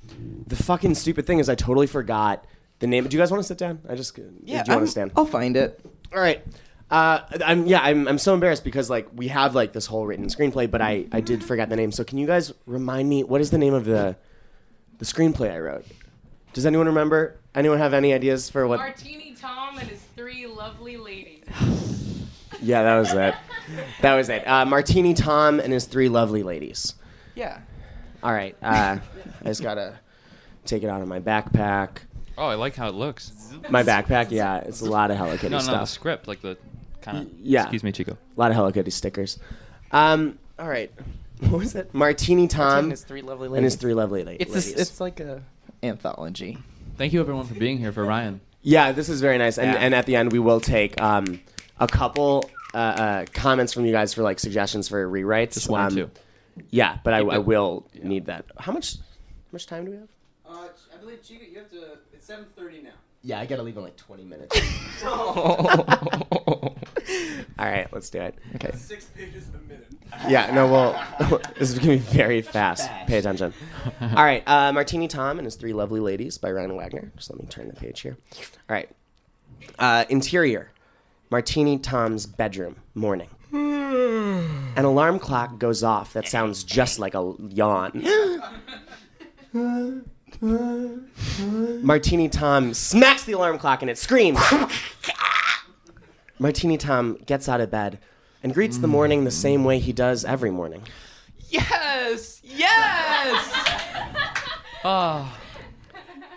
[0.47, 2.45] the fucking stupid thing is, I totally forgot
[2.79, 3.07] the name.
[3.07, 3.79] Do you guys want to sit down?
[3.87, 5.11] I just Yeah, Do you want to stand?
[5.15, 5.79] I'll find it.
[6.13, 6.43] All right.
[6.93, 7.79] Uh, I'm yeah.
[7.81, 11.07] I'm, I'm so embarrassed because like we have like this whole written screenplay, but I
[11.11, 11.91] I did forget the name.
[11.91, 14.15] So can you guys remind me what is the name of the
[14.99, 15.85] the screenplay I wrote?
[16.53, 17.39] Does anyone remember?
[17.55, 18.77] Anyone have any ideas for what?
[18.77, 21.43] Martini Tom and his three lovely ladies.
[22.61, 23.35] Yeah, that was it.
[23.99, 24.47] That was it.
[24.47, 26.93] Uh, Martini Tom and his three lovely ladies.
[27.35, 27.59] Yeah.
[28.23, 28.55] All right.
[28.61, 28.99] Uh,
[29.41, 29.99] I just gotta
[30.63, 31.97] take it out of my backpack.
[32.37, 33.33] Oh, I like how it looks.
[33.69, 35.89] My backpack, yeah, it's a lot of Hello Kitty No, no, the stuff.
[35.89, 36.57] script, like the
[37.03, 37.27] kind of.
[37.39, 37.61] yeah.
[37.63, 38.13] Excuse me, Chico.
[38.13, 39.37] A lot of Hello Kitty stickers.
[39.91, 40.91] Um, all right.
[41.39, 41.93] What was it?
[41.93, 43.75] Martini Tom and his three lovely and his ladies.
[43.81, 44.73] three lovely la- It's ladies.
[44.75, 45.41] this, it's like a
[45.81, 46.57] anthology.
[46.97, 48.39] Thank you everyone for being here for Ryan.
[48.61, 49.57] Yeah, this is very nice.
[49.57, 49.79] And, Yeah.
[49.79, 51.41] and at the end, we will take um,
[51.81, 55.55] a couple uh, uh, comments from you guys for like suggestions for rewrites.
[55.55, 56.11] Just one or um, two.
[56.69, 58.45] Yeah, but I, I it- will need that.
[58.57, 58.95] How much?
[58.95, 59.01] How
[59.51, 60.09] much time do we have?
[60.47, 61.97] Uh, I believe Chico, you have to.
[62.13, 62.91] It's seven thirty now.
[63.23, 64.59] Yeah, I gotta leave in like 20 minutes.
[67.59, 68.35] All right, let's do it.
[68.55, 68.71] Okay.
[68.75, 69.87] Six pages a minute.
[70.27, 72.89] Yeah, no, well, this is gonna be very fast.
[73.07, 73.53] Pay attention.
[74.01, 77.11] All right, uh, Martini Tom and his three lovely ladies by Ryan Wagner.
[77.15, 78.17] Just let me turn the page here.
[78.35, 78.89] All right.
[79.79, 80.71] Uh, interior,
[81.29, 83.29] Martini Tom's bedroom, morning.
[83.53, 88.03] An alarm clock goes off that sounds just like a yawn.
[91.83, 94.39] Martini Tom smacks the alarm clock and it screams.
[96.39, 97.99] Martini Tom gets out of bed
[98.41, 100.83] and greets the morning the same way he does every morning.
[101.49, 102.41] Yes!
[102.43, 103.53] Yes!
[104.83, 105.37] oh,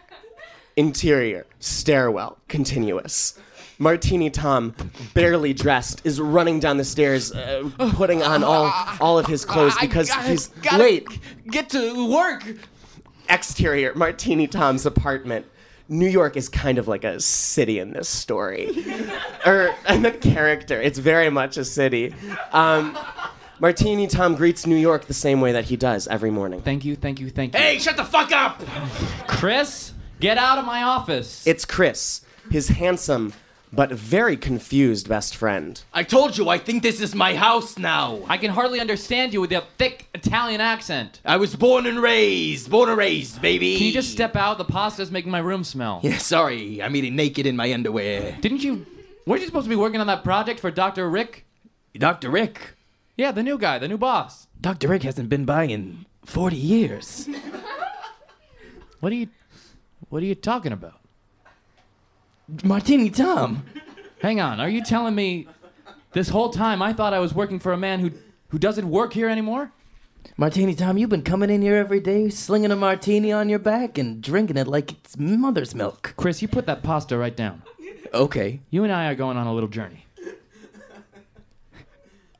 [0.77, 3.39] Interior, stairwell, continuous.
[3.79, 4.75] Martini Tom,
[5.15, 9.75] barely dressed, is running down the stairs, uh, putting on all, all of his clothes
[9.81, 11.07] because I- I he's gotta late.
[11.49, 12.45] Get to work.
[13.29, 15.47] Exterior, Martini Tom's apartment.
[15.89, 18.85] New York is kind of like a city in this story.
[19.47, 20.81] or, I meant character.
[20.81, 22.15] It's very much a city.
[22.53, 22.99] Um,
[23.61, 26.61] Martini Tom greets New York the same way that he does every morning.
[26.61, 27.61] Thank you, thank you, thank you.
[27.61, 28.63] Hey, shut the fuck up!
[29.27, 31.47] Chris, get out of my office.
[31.47, 33.33] It's Chris, his handsome
[33.77, 35.83] but very confused best friend.
[35.93, 38.21] I told you, I think this is my house now.
[38.29, 41.21] I can hardly understand you with your thick Italian accent.
[41.25, 43.77] I was born and raised, born and raised, baby.
[43.77, 44.59] Can you just step out?
[44.59, 46.01] The pasta's making my room smell.
[46.03, 48.37] Yeah, sorry, I'm eating naked in my underwear.
[48.41, 48.87] Didn't you?
[49.27, 51.09] Weren't you supposed to be working on that project for Dr.
[51.11, 51.45] Rick?
[51.95, 52.31] Dr.
[52.31, 52.75] Rick.
[53.17, 54.47] Yeah, the new guy, the new boss.
[54.61, 54.89] Dr.
[54.89, 57.29] Rick hasn't been by in 40 years.
[59.01, 59.29] What are you?
[60.09, 61.01] What are you talking about?
[62.65, 63.65] Martini Tom.
[64.21, 64.61] Hang on.
[64.61, 65.49] Are you telling me
[66.13, 68.11] this whole time I thought I was working for a man who
[68.49, 69.73] who doesn't work here anymore?
[70.37, 73.97] Martini Tom, you've been coming in here every day, slinging a martini on your back
[73.97, 76.15] and drinking it like it's mother's milk.
[76.17, 77.63] Chris, you put that pasta right down.
[78.13, 78.61] Okay.
[78.71, 80.05] You and I are going on a little journey.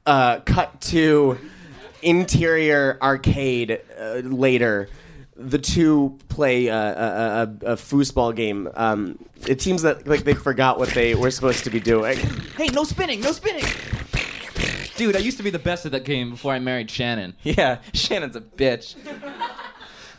[0.05, 1.39] Uh, cut to
[2.03, 4.89] interior arcade uh, later.
[5.39, 8.71] The two play uh, a, a, a, a foosball game.
[8.75, 12.19] Um, it seems that like they forgot what they were supposed to be doing.
[12.57, 13.65] Hey, no spinning, no spinning.
[14.97, 17.35] Dude, I used to be the best at that game before I married Shannon.
[17.43, 18.97] Yeah, Shannon's a bitch.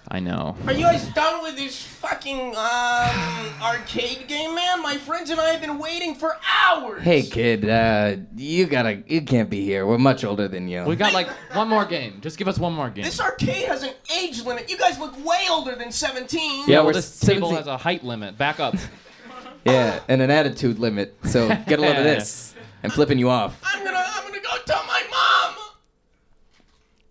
[0.10, 0.56] I know.
[0.66, 4.82] Are you guys done with this fucking um, arcade game, man?
[4.82, 7.04] My friends and I have been waiting for hours.
[7.04, 9.86] Hey, kid, uh, you gotta, you can't be here.
[9.86, 10.84] We're much older than you.
[10.86, 12.22] We got like one more game.
[12.22, 13.04] Just give us one more game.
[13.04, 14.70] This arcade has an age limit.
[14.72, 16.64] You guys look way older than 17.
[16.68, 18.38] Yeah, well, we're this table 17 has a height limit.
[18.38, 18.76] Back up.
[19.66, 21.18] yeah, and an attitude limit.
[21.26, 22.56] So get a load of this.
[22.82, 23.60] I'm flipping you off.
[23.62, 25.56] I'm gonna, I'm gonna go tell my mom.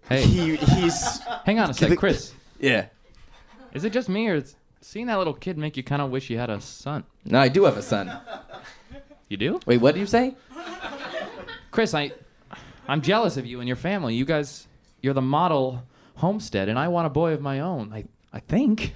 [0.08, 2.32] Hey, He he's hang on a sec, Chris.
[2.58, 2.86] Yeah.
[3.72, 6.30] Is it just me or is seeing that little kid make you kind of wish
[6.30, 7.04] you had a son?
[7.24, 8.10] No, I do have a son.
[9.28, 9.60] You do?
[9.66, 10.34] Wait, what did you say?
[11.70, 12.12] Chris, I,
[12.88, 14.14] I'm jealous of you and your family.
[14.14, 14.66] You guys,
[15.02, 15.82] you're the model
[16.14, 17.92] homestead, and I want a boy of my own.
[17.92, 18.94] I, I think.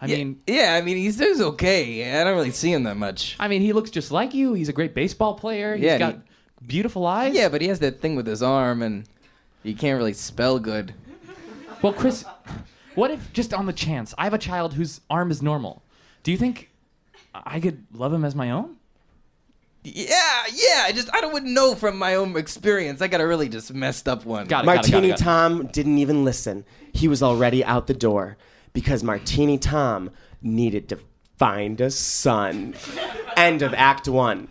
[0.00, 2.18] I yeah, mean, yeah, I mean, he's, he's okay.
[2.20, 3.36] I don't really see him that much.
[3.38, 4.54] I mean, he looks just like you.
[4.54, 5.76] He's a great baseball player.
[5.76, 6.18] He's Yeah, got
[6.66, 7.34] beautiful eyes.
[7.34, 9.04] Yeah, but he has that thing with his arm, and
[9.62, 10.94] he can't really spell good.
[11.82, 12.24] Well, Chris,
[12.94, 15.82] what if just on the chance I have a child whose arm is normal?
[16.22, 16.70] Do you think
[17.34, 18.76] I could love him as my own?
[19.84, 20.84] Yeah, yeah.
[20.86, 23.02] I just I don't wouldn't know from my own experience.
[23.02, 24.46] I got a really just messed up one.
[24.46, 24.66] Got it.
[24.66, 25.22] got it, got it, Martini got it.
[25.22, 26.64] Tom didn't even listen.
[26.92, 28.36] He was already out the door
[28.72, 30.98] because Martini Tom needed to
[31.36, 32.74] find a son.
[33.36, 34.48] End of Act One.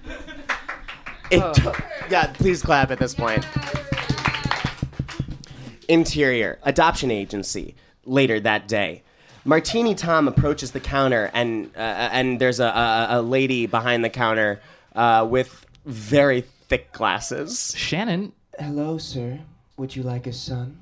[1.29, 1.53] It oh.
[1.53, 3.47] took, yeah, please clap at this point.
[5.87, 7.75] Interior adoption agency.
[8.05, 9.03] Later that day,
[9.45, 14.09] Martini Tom approaches the counter, and uh, and there's a, a, a lady behind the
[14.09, 14.61] counter
[14.95, 17.73] uh, with very thick glasses.
[17.77, 19.39] Shannon, Hello, sir.
[19.77, 20.79] Would you like a son?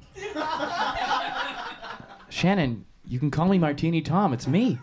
[2.29, 4.33] Shannon, you can call me Martini Tom.
[4.33, 4.79] It's me.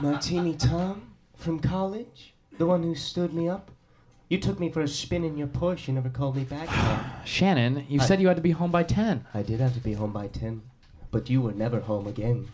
[0.00, 2.34] Martini Tom from college?
[2.58, 3.70] The one who stood me up?
[4.28, 5.88] You took me for a spin in your Porsche.
[5.88, 6.68] You never called me back.
[7.24, 9.24] Shannon, you said you had to be home by 10.
[9.32, 10.62] I did have to be home by 10,
[11.10, 12.48] but you were never home again.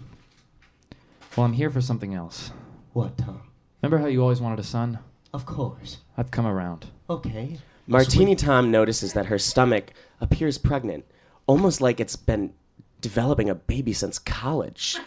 [1.37, 2.51] Well, I'm here for something else.
[2.93, 3.43] What, Tom?
[3.81, 4.99] Remember how you always wanted a son?
[5.33, 5.99] Of course.
[6.17, 6.87] I've come around.
[7.09, 7.59] Okay.
[7.87, 11.05] Martini Tom notices that her stomach appears pregnant,
[11.47, 12.53] almost like it's been
[13.01, 14.99] developing a baby since college.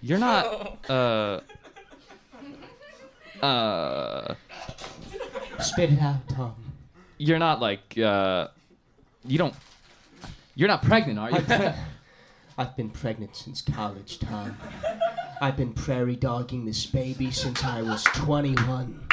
[0.00, 0.78] You're not.
[0.90, 1.40] Uh.
[3.44, 4.34] Uh.
[5.58, 6.54] Spit it out, Tom.
[7.18, 7.98] You're not like.
[7.98, 8.48] Uh.
[9.26, 9.54] You don't.
[10.54, 11.38] You're not pregnant, are you?
[12.58, 14.56] I've been pregnant since college, Tom.
[15.40, 19.08] I've been prairie dogging this baby since I was 21.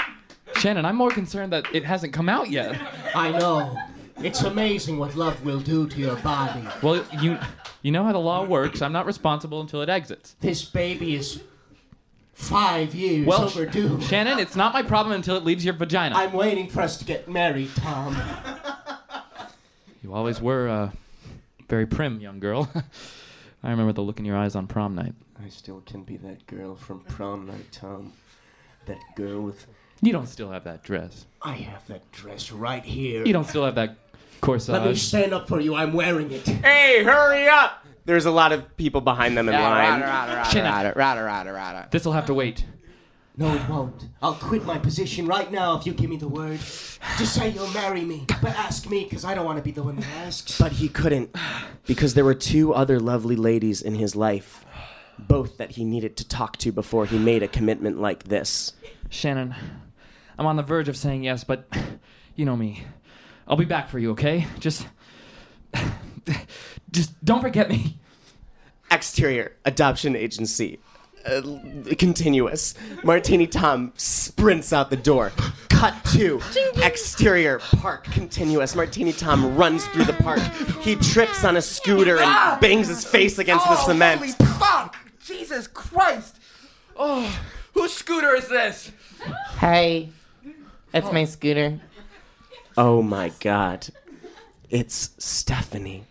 [0.56, 2.80] Shannon, I'm more concerned that it hasn't come out yet.
[3.16, 3.78] I know.
[4.18, 6.68] It's amazing what love will do to your body.
[6.82, 7.38] Well, you.
[7.82, 8.82] You know how the law works.
[8.82, 10.36] I'm not responsible until it exits.
[10.42, 11.42] This baby is
[12.34, 14.02] five years Well, overdue.
[14.02, 16.16] Shannon, it's not my problem until it leaves your vagina.
[16.16, 18.18] I'm waiting for us to get married, Tom.
[20.04, 20.92] You always were uh,
[21.70, 22.70] very prim, young girl.
[23.64, 25.14] I remember the look in your eyes on prom night.
[25.44, 28.14] I still can be that girl from prom night, Tom.
[28.86, 29.68] That girl with.
[30.02, 31.26] You don't still have that dress.
[31.42, 33.26] I have that dress right here.
[33.26, 33.98] You don't still have that
[34.42, 34.70] corsage.
[34.70, 35.76] Let me stand up for you.
[35.76, 36.48] I'm wearing it.
[36.48, 37.86] Hey, hurry up!
[38.06, 40.02] There's a lot of people behind them in line.
[40.50, 40.94] Shannon,
[41.92, 42.64] this will have to wait.
[43.40, 44.10] No, it won't.
[44.22, 46.60] I'll quit my position right now if you give me the word.
[47.18, 49.82] Just say you'll marry me, but ask me, because I don't want to be the
[49.82, 50.58] one that asks.
[50.58, 51.34] But he couldn't,
[51.86, 54.66] because there were two other lovely ladies in his life,
[55.18, 58.74] both that he needed to talk to before he made a commitment like this.
[59.10, 59.56] Shannon,
[60.38, 61.66] I'm on the verge of saying yes, but
[62.36, 62.84] you know me.
[63.48, 64.48] I'll be back for you, okay?
[64.60, 64.86] Just.
[66.92, 68.00] Just don't forget me.
[68.92, 70.80] Exterior adoption agency.
[71.26, 71.42] Uh,
[71.98, 72.76] continuous.
[73.04, 75.32] Martini Tom sprints out the door.
[75.70, 76.42] Cut to
[76.78, 78.76] exterior park continuous.
[78.76, 80.40] Martini Tom runs through the park.
[80.82, 84.20] He trips on a scooter and bangs his face against the cement.
[84.20, 84.96] Holy fuck!
[85.24, 86.38] Jesus Christ!
[86.96, 87.40] Oh,
[87.74, 88.92] whose scooter is this?
[89.58, 90.10] Hey,
[90.92, 91.80] that's my scooter.
[92.78, 93.88] Oh my god.
[94.70, 96.06] It's Stephanie.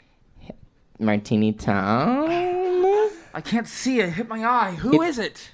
[0.98, 2.28] Martini Tom.
[3.38, 4.14] I can't see it.
[4.14, 4.74] Hit my eye.
[4.80, 5.52] Who is it?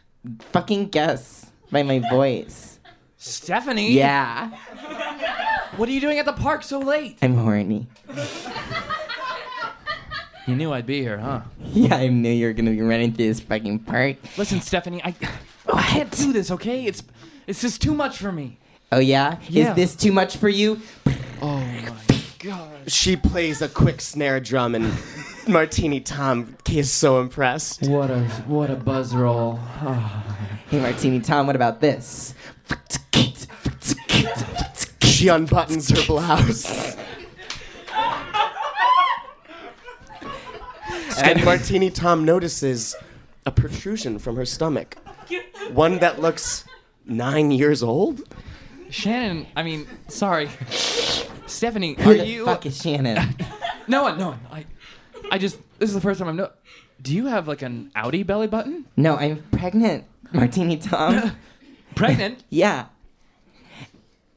[0.53, 2.79] Fucking guess by my voice.
[3.19, 3.93] Stephanie?
[3.93, 4.49] Yeah,
[5.77, 7.19] What are you doing at the park so late?
[7.21, 7.87] I'm horny.
[10.47, 11.43] You knew I'd be here, huh?
[11.75, 14.17] Yeah, I knew you were gonna be running through this fucking park.
[14.39, 15.15] Listen, Stephanie, I,
[15.71, 16.87] I can't do this, okay?
[16.87, 17.03] It's
[17.47, 18.57] it's just too much for me.
[18.93, 19.37] Oh yeah?
[19.51, 19.71] Yeah.
[19.73, 20.81] Is this too much for you?
[21.43, 22.91] Oh my god.
[22.91, 24.91] She plays a quick snare drum and
[25.49, 27.83] Martini Tom is so impressed.
[27.89, 29.59] What a what a buzz roll.
[29.83, 30.21] Oh.
[30.71, 32.35] Hey, Martini Tom, what about this?
[35.03, 36.97] She unbuttons her blouse.
[41.23, 42.97] and Martini Tom notices
[43.47, 44.97] a protrusion from her stomach.
[45.73, 46.65] One that looks
[47.07, 48.23] nine years old?
[48.91, 50.49] Shannon, I mean, sorry.
[51.47, 53.37] Stephanie, Who are the you fuck is Shannon?
[53.87, 54.41] No one, no one.
[54.51, 54.65] I
[55.31, 56.51] I just this is the first time I'm no
[57.03, 58.85] Do you have like an Audi belly button?
[58.97, 60.05] no, I'm pregnant.
[60.33, 61.33] Martini Tom.
[61.95, 62.43] Pregnant?
[62.51, 62.87] yeah.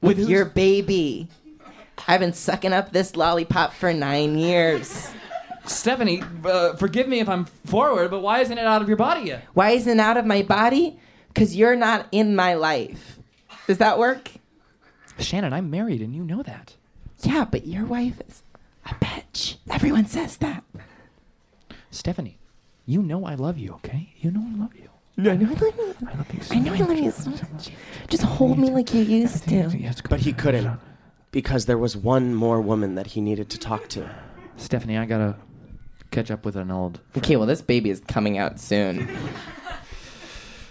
[0.02, 1.28] With who's- your baby.
[2.08, 5.10] I've been sucking up this lollipop for nine years.
[5.66, 9.28] Stephanie, uh, forgive me if I'm forward, but why isn't it out of your body
[9.30, 9.44] yet?
[9.54, 10.98] Why isn't it out of my body?
[11.30, 13.20] Because you're not in my life.
[13.66, 14.32] Does that work?
[15.20, 16.76] Shannon, I'm married and you know that.
[17.24, 18.44] Yeah, but your wife is
[18.90, 19.58] a bitch.
[19.70, 20.64] Everyone says that.
[21.92, 22.38] Stephanie,
[22.86, 24.14] you know I love you, okay?
[24.20, 24.90] You know I love you.
[25.18, 25.96] Yeah, I know I love you.
[26.08, 27.72] I love you so I know I love you so much.
[28.08, 29.94] Just hold me like you used to.
[30.10, 30.80] But he couldn't
[31.32, 34.10] because there was one more woman that he needed to talk to.
[34.58, 35.36] Stephanie, I gotta
[36.12, 37.00] catch up with an old.
[37.18, 39.10] Okay, well, this baby is coming out soon.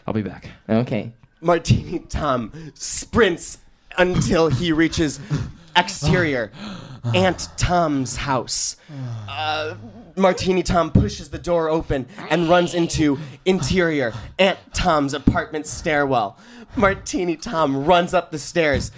[0.06, 0.50] I'll be back.
[0.68, 1.12] Okay.
[1.40, 3.58] Martini Tom sprints
[3.98, 5.20] until he reaches
[5.76, 6.52] exterior
[7.14, 8.76] Aunt Tom's house.
[9.28, 9.76] Uh,
[10.16, 16.38] Martini Tom pushes the door open and runs into interior Aunt Tom's apartment stairwell.
[16.76, 18.90] Martini Tom runs up the stairs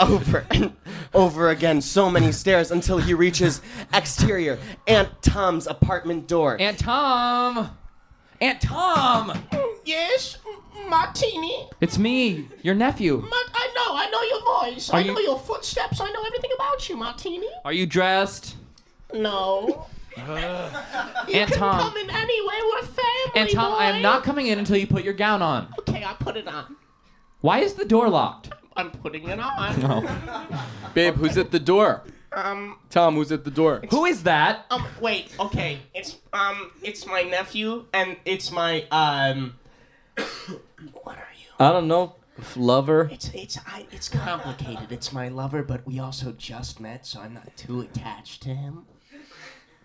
[0.00, 0.74] over and
[1.14, 3.60] over again, so many stairs until he reaches
[3.92, 6.60] exterior Aunt Tom's apartment door.
[6.60, 7.77] Aunt Tom!
[8.40, 9.32] Aunt Tom!
[9.84, 10.38] Yes,
[10.88, 11.66] Martini.
[11.80, 13.18] It's me, your nephew.
[13.18, 14.90] Ma- I know, I know your voice.
[14.90, 16.00] Are I you- know your footsteps.
[16.00, 17.46] I know everything about you, Martini.
[17.64, 18.56] Are you dressed?
[19.12, 19.86] No.
[20.16, 21.80] Aunt Tom.
[21.80, 22.54] Come in anyway.
[22.62, 23.32] We're family.
[23.40, 25.68] Aunt Tom, I am not coming in until you put your gown on.
[25.80, 26.76] Okay, I'll put it on.
[27.40, 28.50] Why is the door locked?
[28.76, 30.08] I'm putting it on.
[30.94, 32.02] Babe, who's at the door?
[32.32, 33.82] Um, Tom, who's at the door?
[33.90, 34.66] Who is that?
[34.70, 35.34] um, wait.
[35.40, 39.54] Okay, it's um, it's my nephew, and it's my um.
[41.02, 41.48] what are you?
[41.58, 42.16] I don't know.
[42.38, 43.08] f- Lover.
[43.12, 44.92] It's it's I, it's complicated.
[44.92, 48.84] It's my lover, but we also just met, so I'm not too attached to him.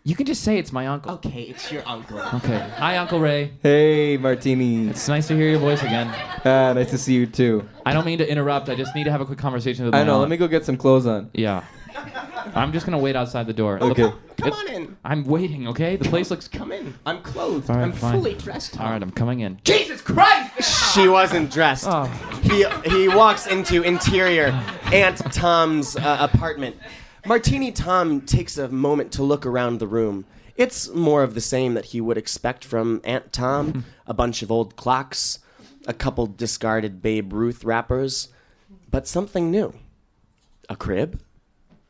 [0.05, 1.13] You can just say it's my uncle.
[1.13, 2.19] Okay, it's your uncle.
[2.19, 2.59] Okay.
[2.75, 3.53] Hi, Uncle Ray.
[3.63, 4.89] Hey, Martini.
[4.89, 6.13] It's nice to hear your voice again.
[6.43, 7.65] Ah, nice to see you too.
[7.85, 8.67] I don't mean to interrupt.
[8.67, 10.15] I just need to have a quick conversation with my I know.
[10.15, 10.21] aunt.
[10.23, 11.29] Let me go get some clothes on.
[11.33, 11.63] Yeah.
[12.55, 13.81] I'm just gonna wait outside the door.
[13.81, 14.11] Okay.
[14.37, 14.97] Come on in.
[15.03, 15.67] I'm waiting.
[15.69, 15.95] Okay.
[15.95, 16.47] The place looks.
[16.47, 16.93] Come in.
[17.05, 17.69] I'm clothed.
[17.69, 18.13] All right, I'm fine.
[18.13, 18.79] fully dressed.
[18.79, 19.01] All right.
[19.01, 19.59] I'm coming in.
[19.63, 20.93] Jesus Christ!
[20.93, 21.85] She wasn't dressed.
[21.87, 22.05] Oh.
[22.43, 24.47] He he walks into interior
[24.91, 26.75] Aunt Tom's uh, apartment.
[27.25, 30.25] Martini Tom takes a moment to look around the room.
[30.55, 33.85] It's more of the same that he would expect from Aunt Tom.
[34.05, 35.39] a bunch of old clocks,
[35.87, 38.27] a couple discarded Babe Ruth wrappers,
[38.91, 39.73] but something new.
[40.69, 41.19] A crib?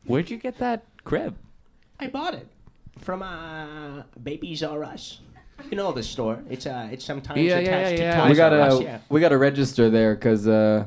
[0.06, 1.36] Where'd you get that crib?
[2.00, 2.46] I bought it
[2.98, 5.20] from uh, Babies R Us.
[5.70, 6.42] You know the store.
[6.50, 8.14] It's uh, it's sometimes Yeah, yeah, attached yeah, yeah.
[8.16, 8.80] to Toys we gotta Us.
[8.82, 8.98] Yeah.
[9.08, 10.86] we gotta register there because uh,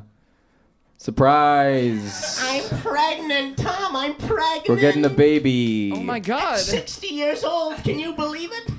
[0.98, 2.40] surprise.
[2.42, 3.96] I'm pregnant, Tom.
[3.96, 4.68] I'm pregnant.
[4.70, 5.92] We're getting a baby.
[5.96, 6.58] Oh my God.
[6.60, 7.78] 60 years old.
[7.84, 8.72] Can you believe it?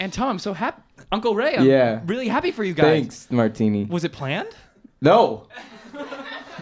[0.00, 0.82] And Tom, I'm so happy.
[1.12, 2.00] Uncle Ray, I'm Yeah.
[2.06, 2.84] really happy for you guys.
[2.84, 3.84] Thanks, Martini.
[3.84, 4.48] Was it planned?
[5.00, 5.46] No.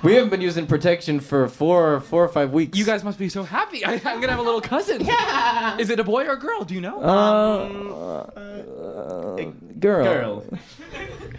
[0.05, 2.77] We haven't been using protection for four, four or five weeks.
[2.77, 3.83] You guys must be so happy.
[3.87, 5.03] I, I'm gonna have a little cousin.
[5.03, 5.79] Yeah.
[5.79, 6.63] Is it a boy or a girl?
[6.63, 7.03] Do you know?
[7.03, 10.05] Uh, uh, girl.
[10.05, 10.45] Girl.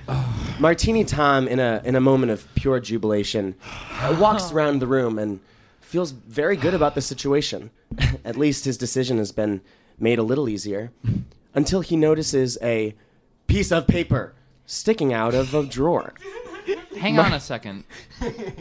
[0.60, 3.54] Martini Tom, in a in a moment of pure jubilation,
[3.99, 5.41] uh, walks around the room and
[5.82, 7.69] feels very good about the situation.
[8.25, 9.62] At least his decision has been
[9.99, 10.91] made a little easier,
[11.54, 12.95] until he notices a
[13.45, 14.34] piece of paper
[14.65, 16.15] sticking out of a drawer.
[16.99, 17.84] Hang on a second.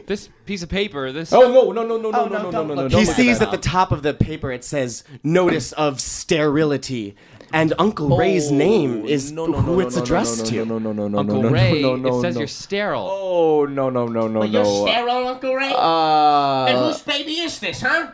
[0.07, 1.13] This piece of paper.
[1.13, 1.33] This.
[1.33, 2.83] Oh no no no no no no no no no no!
[2.85, 6.01] He don't look at sees at the top of the paper it says "Notice of
[6.01, 7.17] Sterility,"
[7.53, 10.51] and Uncle Ray's name is Oh, no, no, who no, it's no, no, addressed no,
[10.51, 10.65] to.
[10.67, 11.83] No no no no no Uncle no Ray.
[11.83, 12.41] no no it says no.
[12.41, 13.09] you're sterile.
[13.11, 14.87] Oh no no no no But you're no.
[14.87, 15.67] sterile, Uncle Ray?
[15.67, 18.11] and Uh, whose baby is this, huh?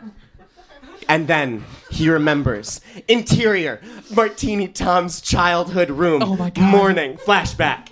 [1.09, 2.79] And then he remembers.
[3.09, 3.81] Interior,
[4.15, 6.21] Martini Tom's childhood room.
[6.23, 6.71] Oh my God.
[6.71, 7.89] Morning, flashback.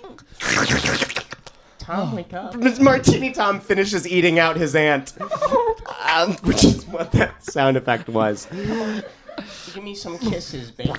[1.96, 2.54] Tom, wake up.
[2.80, 5.14] Martini Tom finishes eating out his aunt.
[6.12, 8.46] um, which is what that sound effect was.
[9.74, 10.92] Give me some kisses, baby.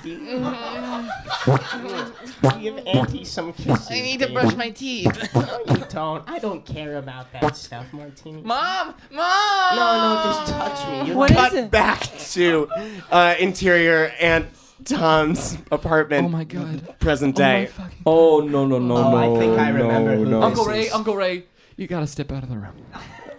[2.59, 3.87] Give Auntie some kisses.
[3.91, 5.33] I need to brush my teeth.
[5.35, 6.27] no, you don't.
[6.29, 8.41] I don't care about that stuff, Martini.
[8.41, 8.95] Mom!
[9.11, 9.75] Mom!
[9.75, 11.09] No, no, just touch me.
[11.11, 11.71] You What Cut is it?
[11.71, 12.01] back
[12.31, 12.67] to
[13.11, 14.47] uh, interior Aunt
[14.85, 16.25] Tom's apartment.
[16.25, 16.99] Oh my God.
[16.99, 17.65] Present Oh my day.
[17.67, 17.97] fucking.
[18.05, 19.35] oh no no no Oh, no.
[19.35, 20.39] I think I remember no, who no.
[20.39, 20.65] this Uncle.
[20.65, 21.45] Ray, Uncle Ray,
[21.77, 22.75] you gotta step out of the room.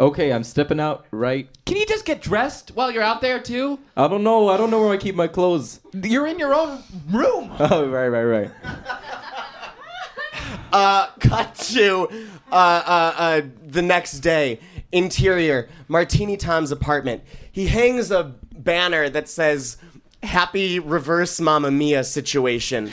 [0.01, 1.49] Okay, I'm stepping out right.
[1.67, 3.79] Can you just get dressed while you're out there too?
[3.97, 4.49] I don't know.
[4.49, 5.81] I don't know where I keep my clothes.
[5.93, 7.53] You're in your own room.
[7.61, 8.51] Oh right right right.
[10.73, 12.09] Uh, cut to
[12.51, 14.59] uh, uh, uh, the next day.
[14.91, 17.23] Interior, Martini Tom's apartment.
[17.51, 19.77] He hangs a banner that says
[20.23, 22.89] "Happy Reverse Mamma Mia" situation.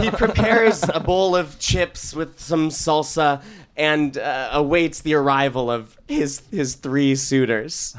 [0.00, 3.42] he prepares a bowl of chips with some salsa
[3.76, 7.94] and uh, awaits the arrival of his his three suitors.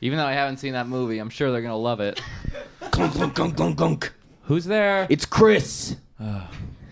[0.00, 2.20] Even though I haven't seen that movie, I'm sure they're gonna love it.
[2.92, 4.12] Gunk, gunk, gunk, gunk, gunk.
[4.42, 5.06] Who's there?
[5.10, 5.96] It's Chris.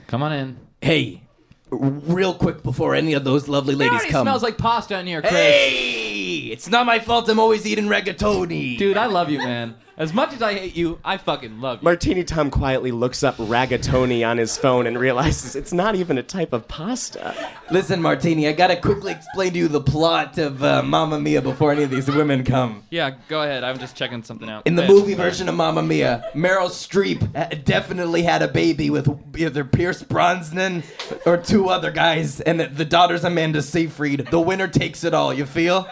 [0.07, 0.57] Come on in.
[0.81, 1.23] Hey,
[1.71, 4.25] real quick before any of those lovely ladies already come.
[4.25, 5.33] smells like pasta in here, Chris.
[5.33, 6.06] hey,
[6.53, 7.29] it's not my fault.
[7.29, 8.79] I'm always eating rigatoni.
[8.79, 9.77] Dude, I love you, man.
[9.99, 11.85] As much as I hate you, I fucking love you.
[11.87, 16.23] Martini Tom quietly looks up ragatoni on his phone and realizes it's not even a
[16.23, 17.35] type of pasta.
[17.71, 21.73] Listen, Martini, I gotta quickly explain to you the plot of uh, Mamma Mia before
[21.73, 22.83] any of these women come.
[22.91, 23.65] Yeah, go ahead.
[23.65, 24.67] I'm just checking something out.
[24.67, 24.97] In the Go ahead.
[24.97, 30.83] movie version of Mamma Mia, Meryl Streep definitely had a baby with either Pierce Brosnan
[31.25, 34.27] or two other guys, and the, the daughter's Amanda Seyfried.
[34.31, 35.33] The winner takes it all.
[35.33, 35.89] You feel?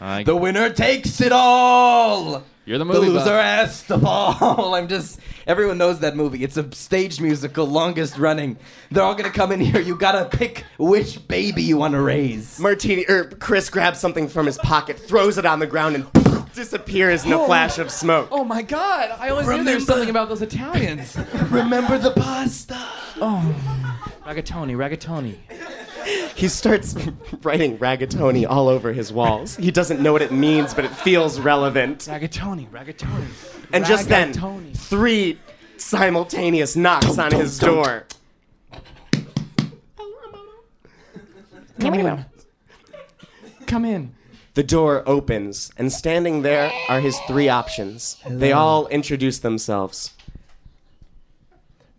[0.00, 2.44] I- The winner takes it all.
[2.70, 3.00] You're the movie.
[3.00, 3.44] The loser buff.
[3.44, 4.74] has to fall.
[4.76, 5.18] I'm just.
[5.46, 6.44] Everyone knows that movie.
[6.44, 8.58] It's a stage musical, longest running.
[8.90, 9.80] They're all gonna come in here.
[9.80, 12.60] You gotta pick which baby you want to raise.
[12.60, 17.24] Martini or Chris grabs something from his pocket, throws it on the ground, and disappears
[17.24, 17.46] in a oh.
[17.46, 18.28] flash of smoke.
[18.30, 19.16] Oh my god!
[19.18, 21.16] I always knew there was something about those Italians.
[21.50, 22.78] Remember the pasta.
[23.20, 23.54] Oh,
[24.24, 25.38] ragatoni, ragatoni.
[26.34, 26.94] He starts
[27.42, 29.56] writing ragatoni all over his walls.
[29.56, 32.00] He doesn't know what it means, but it feels relevant.
[32.00, 33.26] Ragatoni, ragatoni.
[33.72, 34.32] And just then,
[34.74, 35.38] three
[35.76, 38.06] simultaneous knocks on his door.
[41.78, 42.24] Come in.
[43.66, 44.14] Come in.
[44.54, 48.16] The door opens, and standing there are his three options.
[48.28, 50.12] They all introduce themselves.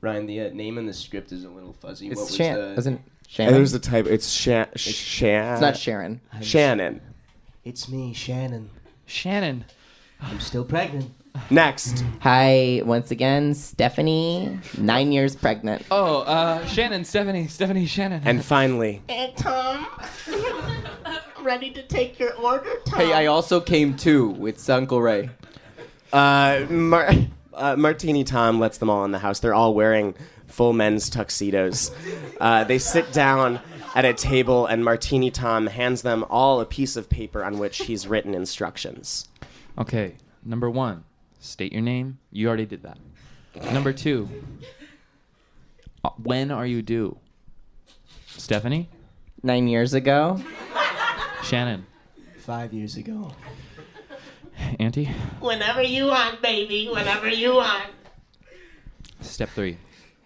[0.02, 2.08] Ryan, the uh, name in the script is a little fuzzy.
[2.08, 2.74] what It's was Chan, the...
[2.74, 3.02] isn't
[3.32, 3.54] Shannon?
[3.54, 4.08] there's a type.
[4.08, 4.68] It's Shan.
[4.76, 5.54] Shan.
[5.54, 6.20] It's not Sharon.
[6.42, 7.00] Shannon.
[7.64, 8.70] It's me, Shannon.
[9.06, 9.64] Shannon.
[10.20, 11.10] I'm still pregnant.
[11.50, 12.04] Next.
[12.20, 15.86] Hi, once again, Stephanie, nine years pregnant.
[15.90, 18.22] Oh, uh, Shannon, Stephanie, Stephanie, Shannon.
[18.26, 19.88] And finally, And Tom,
[21.42, 23.00] ready to take your order, Tom?
[23.00, 24.46] Hey, I also came too.
[24.46, 25.30] It's Uncle Ray.
[26.12, 27.12] uh, Mar-
[27.54, 29.40] uh, Martini Tom lets them all in the house.
[29.40, 30.16] They're all wearing
[30.52, 31.92] full men's tuxedos.
[32.40, 33.60] Uh, they sit down
[33.96, 37.80] at a table, and Martini Tom hands them all a piece of paper on which
[37.80, 39.28] he's written instructions.
[39.78, 41.04] Okay, number one,
[41.40, 42.20] state your name.
[42.32, 42.98] You already did that.
[43.74, 44.30] Number two,
[46.06, 47.18] uh, when are you due?
[48.28, 48.90] Stephanie?
[49.44, 50.42] Nine years ago.
[51.44, 51.86] Shannon?
[52.38, 53.34] Five years ago.
[54.80, 55.10] Auntie?
[55.40, 56.88] Whenever you want, baby.
[56.92, 57.92] Whenever you want.
[59.22, 59.78] Step three.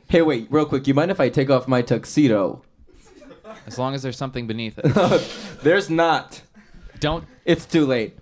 [0.08, 0.88] Hey, wait, real quick.
[0.88, 2.62] You mind if I take off my tuxedo?
[3.66, 5.60] As long as there's something beneath it.
[5.64, 6.42] There's not.
[7.00, 7.26] Don't.
[7.46, 8.18] It's too late.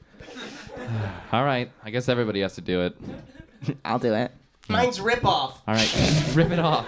[1.31, 2.97] All right, I guess everybody has to do it.
[3.85, 4.31] I'll do it.
[4.69, 5.61] Mine's rip off.
[5.67, 6.87] All right, rip it off.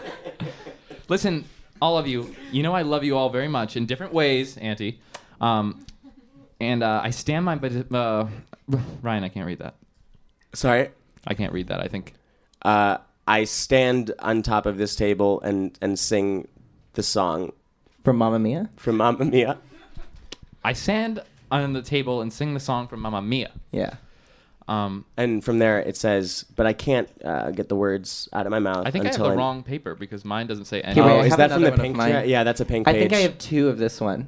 [1.10, 1.44] Listen,
[1.82, 5.02] all of you, you know I love you all very much in different ways, Auntie.
[5.42, 5.86] Um,
[6.60, 7.56] and uh, I stand my.
[7.56, 8.28] But uh,
[9.02, 9.76] Ryan, I can't read that.
[10.54, 10.90] Sorry.
[11.28, 11.82] I can't read that.
[11.82, 12.14] I think.
[12.62, 12.98] Uh,
[13.28, 16.48] I stand on top of this table and, and sing
[16.94, 17.52] the song
[18.04, 18.70] From Mamma Mia?
[18.78, 19.58] from Mamma Mia.
[20.64, 21.22] I stand
[21.52, 23.52] on the table and sing the song from Mamma Mia.
[23.72, 23.96] Yeah.
[24.68, 28.52] Um, And from there it says, but I can't uh, get the words out of
[28.52, 31.04] my mouth I think I have until the wrong paper because mine doesn't say anything.
[31.04, 31.96] Here, wait, Oh, is that from the another one of pink?
[31.98, 32.10] mine.
[32.12, 32.98] Yeah, yeah, that's a pink paper.
[32.98, 33.10] I page.
[33.12, 34.28] think I have two of this one.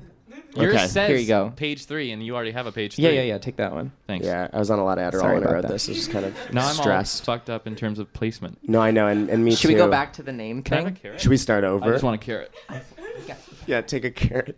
[0.57, 0.87] Yours Okay.
[0.87, 1.53] says Here you go.
[1.55, 3.05] page three, and you already have a page three.
[3.05, 3.37] Yeah, yeah, yeah.
[3.37, 3.91] Take that one.
[4.07, 4.25] Thanks.
[4.25, 5.71] Yeah, I was on a lot of Adderall Sorry when I about wrote that.
[5.71, 5.87] this.
[5.89, 7.21] I was kind of Now I'm stressed.
[7.27, 8.57] all fucked up in terms of placement.
[8.67, 9.67] No, I know, and, and me Should too.
[9.69, 10.99] we go back to the name Can I have a thing?
[11.01, 11.21] carrot?
[11.21, 11.85] Should we start over?
[11.85, 12.51] I just want a carrot.
[13.67, 14.57] yeah, take a carrot.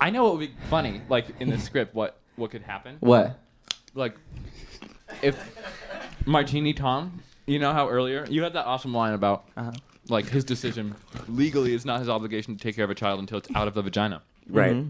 [0.00, 2.96] I know what would be funny, like in the script, what what could happen.
[3.00, 3.38] What?
[3.94, 4.16] Like
[5.22, 5.36] if
[6.26, 9.72] Martini Tom, you know how earlier you had that awesome line about Uh-huh.
[10.08, 10.94] like his decision
[11.28, 13.74] legally is not his obligation to take care of a child until it's out of
[13.74, 14.22] the vagina.
[14.48, 14.84] Right.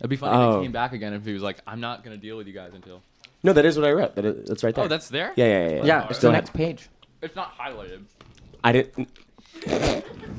[0.00, 0.58] It'd be funny if Oh.
[0.60, 2.72] he came back again if he was like, I'm not gonna deal with you guys
[2.74, 3.02] until.
[3.42, 4.14] No, that is what I wrote.
[4.16, 4.84] That is, that's right there.
[4.84, 5.32] Oh, that's there.
[5.36, 5.76] yeah, yeah, yeah.
[5.76, 5.84] yeah.
[5.84, 6.88] Yeah, it's the next page.
[7.22, 8.02] It's not highlighted.
[8.64, 9.08] I didn't.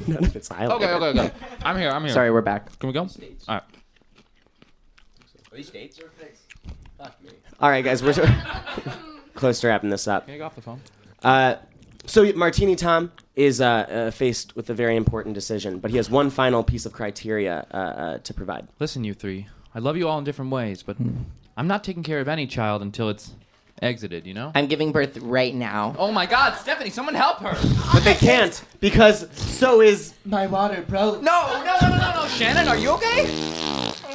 [0.07, 0.72] None of it's highlighted.
[0.72, 1.32] Okay, okay, okay.
[1.64, 1.89] I'm here.
[1.91, 2.14] I'm here.
[2.14, 2.78] Sorry, we're back.
[2.80, 3.01] Can we go?
[3.01, 3.07] All
[3.47, 3.64] right.
[5.53, 6.43] These states are fixed.
[6.97, 7.32] Fuck me.
[7.60, 8.14] All right, guys, we're
[9.34, 10.26] close to wrapping this up.
[10.26, 10.80] Can you go off the phone?
[11.24, 11.55] Uh,
[12.10, 16.10] so Martini Tom is uh, uh, faced with a very important decision, but he has
[16.10, 18.68] one final piece of criteria uh, uh, to provide.
[18.80, 19.47] Listen, you three.
[19.76, 20.97] I love you all in different ways, but
[21.55, 23.34] I'm not taking care of any child until it's
[23.82, 24.26] exited.
[24.26, 24.51] You know?
[24.55, 25.95] I'm giving birth right now.
[25.99, 26.89] Oh my God, Stephanie!
[26.89, 27.55] Someone help her!
[27.93, 31.22] But they can't because so is My water broke.
[31.22, 32.28] No, no, no, no, no, no.
[32.28, 33.95] Shannon, are you okay?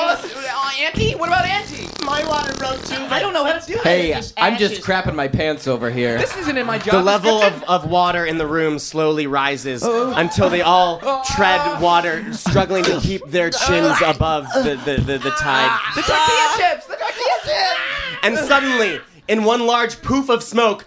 [0.00, 1.16] Oh, listen, uh, Auntie?
[1.16, 1.97] What about Auntie?
[2.08, 2.96] My water broke too.
[3.10, 4.84] I don't know how to do Hey, Just I'm just ashes.
[4.86, 6.16] crapping my pants over here.
[6.18, 6.92] This isn't in my job.
[6.94, 7.64] the level description.
[7.68, 12.98] of, of water in the room slowly rises until they all tread water, struggling to
[13.00, 15.78] keep their chins above the, the, the, the tide.
[15.94, 16.86] the tortilla chips.
[16.86, 17.80] The tortilla chips.
[18.22, 20.86] And suddenly, in one large poof of smoke,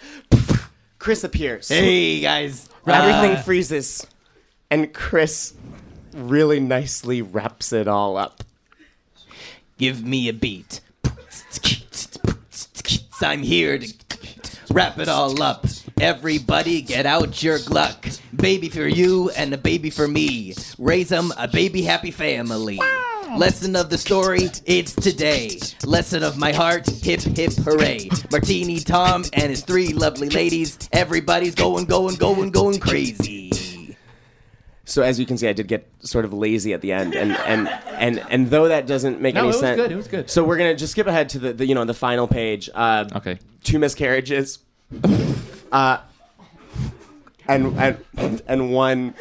[0.98, 1.68] Chris appears.
[1.70, 2.68] Hey guys.
[2.88, 4.08] Everything Uh, freezes.
[4.72, 5.54] And Chris
[6.14, 8.44] really nicely wraps it all up.
[9.78, 10.82] Give me a beat.
[13.24, 13.94] I'm here to
[14.72, 15.66] wrap it all up.
[16.00, 18.08] Everybody get out your gluck.
[18.36, 20.56] Baby for you and a baby for me.
[20.78, 22.80] Raise them a baby happy family.
[23.38, 25.60] Lesson of the story, it's today.
[25.86, 28.10] Lesson of my heart, hip hip hooray.
[28.32, 30.78] Martini Tom and his three lovely ladies.
[30.92, 33.52] Everybody's going, going, going, going crazy.
[34.92, 37.32] So as you can see, I did get sort of lazy at the end, and
[37.32, 40.08] and and and though that doesn't make No, any it was sense, good, it was
[40.08, 40.30] good.
[40.30, 42.70] So we're gonna just skip ahead to the, the you know the final page.
[42.74, 43.40] Uh, Okay.
[43.64, 44.60] Two miscarriages,
[45.72, 45.98] uh,
[47.48, 47.78] and
[48.18, 49.14] and and one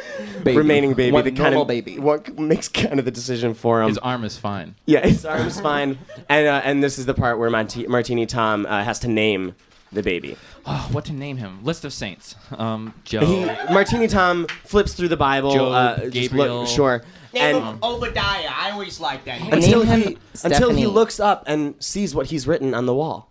[0.44, 0.56] Baby.
[0.56, 1.12] remaining baby.
[1.12, 1.98] One that kind normal of baby.
[1.98, 3.88] What makes kind of the decision for him.
[3.88, 4.74] His arm is fine.
[4.86, 5.98] yeah, his arm's fine,
[6.28, 9.54] and uh, and this is the part where Marti- Martini Tom uh, has to name
[9.92, 10.36] the baby.
[10.66, 11.64] Oh, what to name him?
[11.64, 12.34] List of saints.
[12.56, 13.24] Um, Joe.
[13.24, 15.52] He, Martini Tom flips through the Bible.
[15.52, 16.60] Job, uh, just Gabriel.
[16.60, 17.02] look, sure.
[17.32, 18.48] Name And him Obadiah.
[18.52, 19.40] I always like that.
[19.40, 19.52] name.
[19.52, 23.30] until Name he until he looks up and sees what he's written on the wall.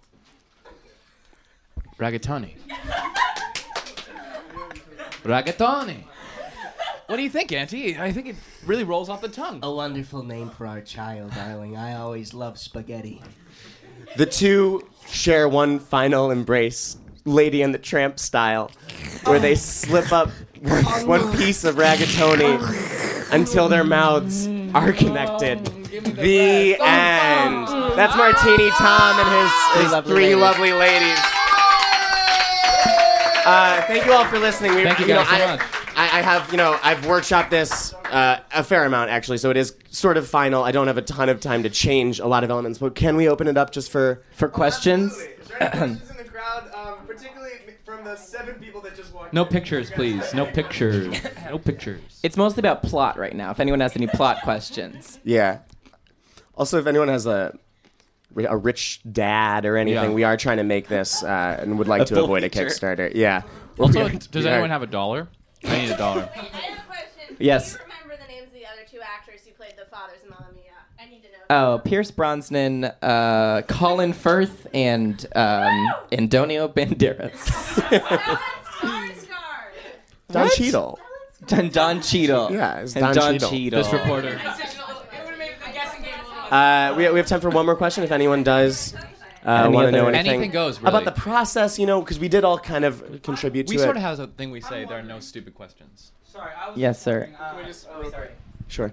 [1.97, 2.55] Ragatoni.
[5.23, 6.03] Ragatoni.
[7.07, 7.97] What do you think, Auntie?
[7.97, 8.35] I think it
[8.65, 9.59] really rolls off the tongue.
[9.63, 11.75] A wonderful name for our child, darling.
[11.75, 13.21] I always love spaghetti.
[14.15, 18.71] The two share one final embrace, Lady and the Tramp style,
[19.25, 20.29] where they slip up
[21.05, 22.59] one piece of ragatoni
[23.31, 25.63] until their mouths are connected.
[25.65, 27.67] The end.
[27.97, 29.29] That's Martini Tom and
[29.75, 30.41] his, his lovely three ladies.
[30.41, 31.19] lovely ladies.
[33.45, 34.75] Uh, thank you all for listening.
[34.75, 35.78] We, Thank you know, guys so I, much.
[36.19, 39.57] I, I have, you know, I've workshopped this uh, a fair amount actually, so it
[39.57, 40.63] is sort of final.
[40.63, 43.15] I don't have a ton of time to change a lot of elements, but can
[43.15, 45.17] we open it up just for For questions,
[45.57, 47.53] questions in the crowd, um, particularly
[47.85, 50.33] from the seven people that just walked No pictures, please.
[50.33, 51.15] No pictures.
[51.45, 52.19] No pictures.
[52.21, 53.51] it's mostly about plot right now.
[53.51, 55.59] If anyone has any plot questions, Yeah.
[56.55, 57.57] Also, if anyone has a
[58.47, 60.15] a rich dad or anything, Yeah.
[60.15, 62.49] we are trying to make this uh, and would like A to full avoid a.
[62.49, 63.11] Kickstarter.
[63.15, 63.41] Yeah.
[63.79, 65.29] Also, does anyone have a dollar?
[65.65, 66.29] I need a dollar.
[66.35, 67.35] I have a question.
[67.39, 67.73] Yes.
[67.73, 70.29] Do you remember the names of the other two actors who played the fathers in
[70.29, 70.63] Mamma Mia?
[70.99, 71.37] I need to know.
[71.75, 78.39] oh, Pierce Brosnan, uh, Colin Firth, and um, Antonio Banderas, Stellan
[78.81, 80.31] Skarsgård.
[80.31, 80.99] Don Cheadle.
[81.51, 82.51] and Don Cheadle.
[82.51, 83.49] Yeah, it's and Don Don Cheadle.
[83.49, 83.83] Cheadle.
[83.83, 84.41] This reporter.
[86.51, 88.95] Uh, we, we have time for one more question if anyone does
[89.45, 90.27] uh, want to know anything.
[90.33, 90.89] Anything goes, really.
[90.89, 93.83] About the process, you know, because we did all kind of contribute to We it.
[93.83, 94.85] sort of have a thing we say.
[94.85, 96.11] There are no stupid questions.
[96.23, 96.77] Sorry, I was.
[96.77, 97.29] Yes, sir.
[98.67, 98.91] Sure.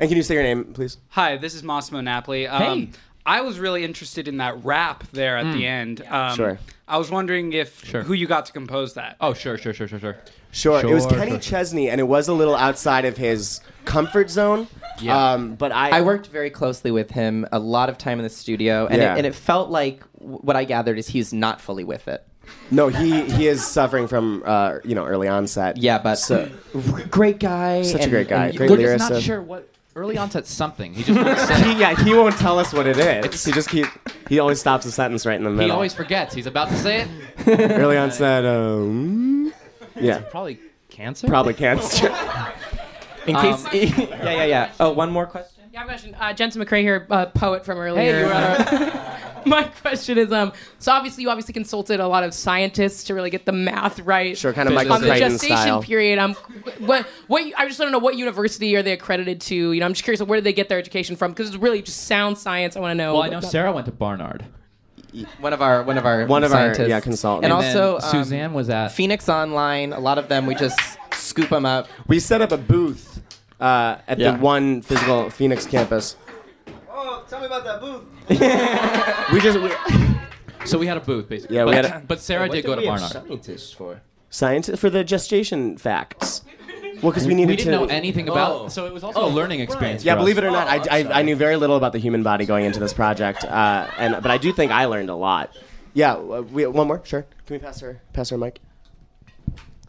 [0.00, 0.98] And can you say your name, please?
[1.10, 2.46] Hi, this is Massimo Napoli.
[2.46, 2.88] Um, Hey.
[3.24, 6.02] I was really interested in that rap there at the end.
[6.08, 6.58] Um, Sure.
[6.88, 8.02] I was wondering if Sure.
[8.02, 9.16] who you got to compose that.
[9.20, 10.16] Oh, sure, sure, sure, sure, sure.
[10.50, 10.80] Sure.
[10.80, 11.38] it was Kenny sure.
[11.40, 14.66] Chesney, and it was a little outside of his comfort zone.
[15.00, 15.32] Yeah.
[15.32, 18.30] Um, but I, I worked very closely with him, a lot of time in the
[18.30, 19.14] studio, and, Yeah.
[19.14, 22.24] it, and it felt like what I gathered is he's not fully with it.
[22.70, 25.76] No, he he is suffering from uh, you know early onset.
[25.76, 26.50] Yeah, but So-
[27.10, 27.82] great guy.
[27.82, 28.46] Such a great guy.
[28.48, 29.22] and- Great We're just not lyricist.
[29.24, 29.68] sure what.
[29.94, 30.94] Early onset something.
[30.94, 31.62] He just won't say.
[31.74, 33.44] he, yeah, he won't tell us what it is.
[33.44, 33.86] He just keep
[34.26, 35.66] he always stops a sentence right in the middle.
[35.66, 36.34] He always forgets.
[36.34, 37.08] He's about to say it.
[37.72, 38.46] early onset.
[38.46, 39.52] Um,
[40.00, 41.28] yeah, Probably cancer.
[41.28, 42.08] probably cancer.
[43.26, 44.72] In case, yeah, yeah, yeah.
[44.80, 45.64] Oh, one more question.
[45.72, 46.14] Yeah, I have a question.
[46.14, 48.02] Uh, Jensen McCrae here, uh, poet from earlier.
[48.02, 52.22] Hey, you were on My question is, um, so obviously you obviously consulted a lot
[52.22, 54.38] of scientists to really get the math right.
[54.38, 54.88] Sure, kind of Physics.
[54.88, 55.82] Michael On the Crichton gestation style.
[55.82, 56.34] period, um,
[56.78, 59.72] what, what, I just want to know what university are they accredited to?
[59.72, 61.32] You know, I'm just curious, where did they get their education from?
[61.32, 62.76] Because it's really just sound science.
[62.76, 63.14] I want to know.
[63.14, 64.44] Well, I know Sarah went to Barnard.
[65.40, 67.44] One of our, one of our, One of our, yeah, consultants.
[67.44, 68.88] and And also um, Suzanne was at.
[68.92, 69.92] Phoenix Online.
[69.92, 70.78] A lot of them we just
[71.12, 71.86] scoop them up.
[72.06, 73.20] We set up a booth
[73.60, 74.32] uh, at Yeah.
[74.32, 76.16] the one physical Phoenix campus.
[76.90, 78.02] Oh, tell me about that booth.
[79.32, 79.70] We just we,
[80.66, 81.56] So we had a booth basically.
[81.56, 83.10] Yeah, we had a- but Sarah did go to Barnard.
[83.10, 84.00] scientists for?
[84.30, 86.42] science for the gestation facts.
[87.02, 88.52] Well, because we needed We didn't to know anything about.
[88.52, 88.68] Oh.
[88.68, 90.04] So it was also a learning experience.
[90.04, 90.44] Yeah, believe us.
[90.44, 92.78] it or not, I, I, I knew very little about the human body going into
[92.80, 95.50] this project, uh, and but I do think I learned a lot.
[95.94, 97.26] Yeah, uh, we, one more, sure.
[97.46, 98.60] Can we pass her pass her mic?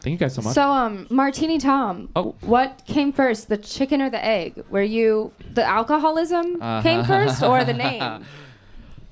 [0.00, 0.54] Thank you guys so much.
[0.54, 2.34] So, um, Martini Tom, Oh.
[2.42, 4.62] what came first, the chicken or the egg?
[4.68, 6.82] Were you the alcoholism Uh-huh.
[6.82, 8.22] came first or the name?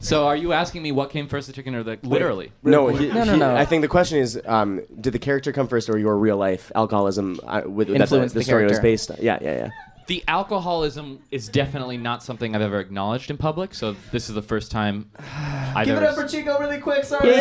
[0.03, 2.50] So are you asking me what came first, the chicken or the literally?
[2.64, 3.55] No, he, No, no, he- no.
[3.57, 6.72] I think the question is, um, did the character come first, or your real life
[6.74, 9.18] alcoholism uh, with that the, Influenced the the story was based on?
[9.20, 9.70] Yeah, yeah, yeah.
[10.09, 13.72] The alcoholism is definitely not something I've ever acknowledged in public.
[13.74, 17.05] So this is the first time I've Give it up for Chico really quick.
[17.05, 17.32] Sorry.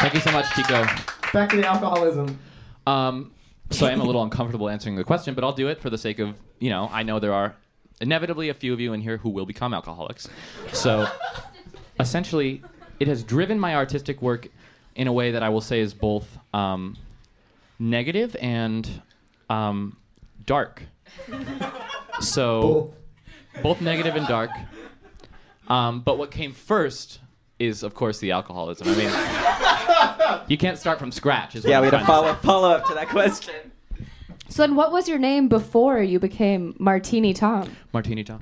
[0.00, 0.86] Thank you so much, Chico.
[1.34, 2.38] Back to the alcoholism.
[2.86, 3.32] Um,
[3.70, 5.98] so I am a little uncomfortable answering the question, but I'll do it for the
[5.98, 7.54] sake of you know I know there are
[8.00, 10.28] inevitably a few of you in here who will become alcoholics.
[10.72, 11.06] So
[12.00, 12.62] essentially,
[13.00, 14.48] it has driven my artistic work
[14.94, 16.96] in a way that I will say is both um,
[17.78, 19.02] negative and
[19.50, 19.96] um,
[20.44, 20.82] dark.
[22.20, 22.94] So
[23.62, 24.50] both negative and dark.
[25.68, 27.20] Um, but what came first
[27.58, 28.88] is, of course, the alcoholism.
[28.88, 28.94] I
[30.38, 31.56] mean, you can't start from scratch.
[31.56, 32.38] Is what Yeah, I'm we had to trying follow say.
[32.42, 33.54] follow up to that question.
[34.48, 37.74] So then, what was your name before you became Martini Tom?
[37.92, 38.40] Martini Tom.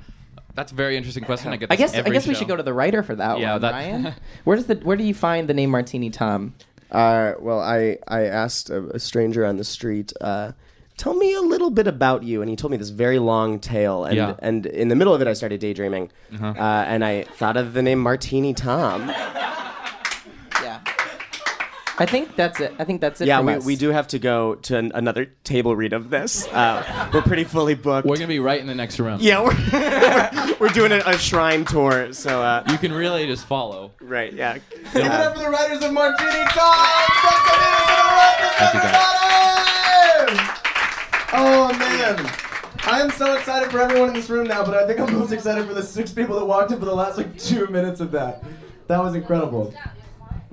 [0.55, 1.53] That's a very interesting question.
[1.53, 1.73] I get.
[1.73, 3.53] I this guess I every guess we should go to the writer for that Yeah,
[3.53, 4.15] one, that- Ryan.
[4.45, 6.55] Where does the where do you find the name Martini Tom?
[6.91, 10.13] Uh, well, I I asked a, a stranger on the street.
[10.21, 10.53] Uh,
[10.97, 14.05] Tell me a little bit about you, and he told me this very long tale,
[14.05, 14.37] and Yeah.
[14.39, 16.47] and in the middle of it, I started daydreaming, Uh-huh.
[16.57, 19.11] uh, and I thought of the name Martini Tom.
[21.97, 22.03] Yeah.
[22.03, 22.75] I think that's it.
[22.79, 23.29] I think that's it.
[23.29, 23.65] yeah, from we, us.
[23.65, 26.47] we do have to go to an, another table read of this.
[26.49, 28.07] Uh, we're pretty fully booked.
[28.07, 29.19] We're gonna be right in the next room.
[29.21, 33.93] yeah, we're, we're doing a, a shrine tour, so uh, You can really just follow.
[34.01, 34.59] right, yeah.
[34.93, 37.09] Give it up for the writers of Martini Time!
[37.21, 40.51] From Caminos to the Rock, Thank you, everybody!
[41.37, 42.31] Oh man.
[42.87, 45.33] I am so excited for everyone in this room now, but I think I'm most
[45.33, 48.11] excited for the six people that walked in for the last like two minutes of
[48.13, 48.45] that.
[48.89, 49.75] That was incredible.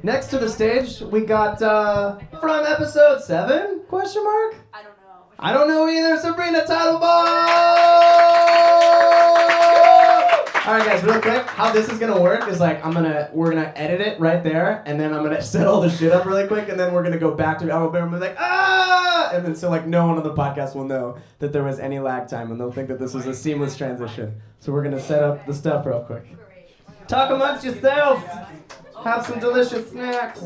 [0.04, 3.82] Next to the stage, we got uh, from episode seven?
[3.88, 4.56] Question mark?
[4.74, 5.24] I don't know.
[5.38, 6.18] I don't know either.
[6.18, 7.02] Sabrina Titlebaum.
[10.66, 11.46] All right, guys, real quick.
[11.46, 14.82] How this is gonna work is like I'm gonna we're gonna edit it right there,
[14.88, 17.20] and then I'm gonna set all the shit up really quick, and then we're gonna
[17.20, 20.24] go back to Alabama and be like ah, and then so like no one on
[20.24, 23.14] the podcast will know that there was any lag time, and they'll think that this
[23.14, 24.34] was a seamless transition.
[24.60, 26.26] So we're gonna set up the stuff real quick.
[27.08, 28.24] Talk amongst yourselves.
[29.04, 30.40] Have some delicious snacks.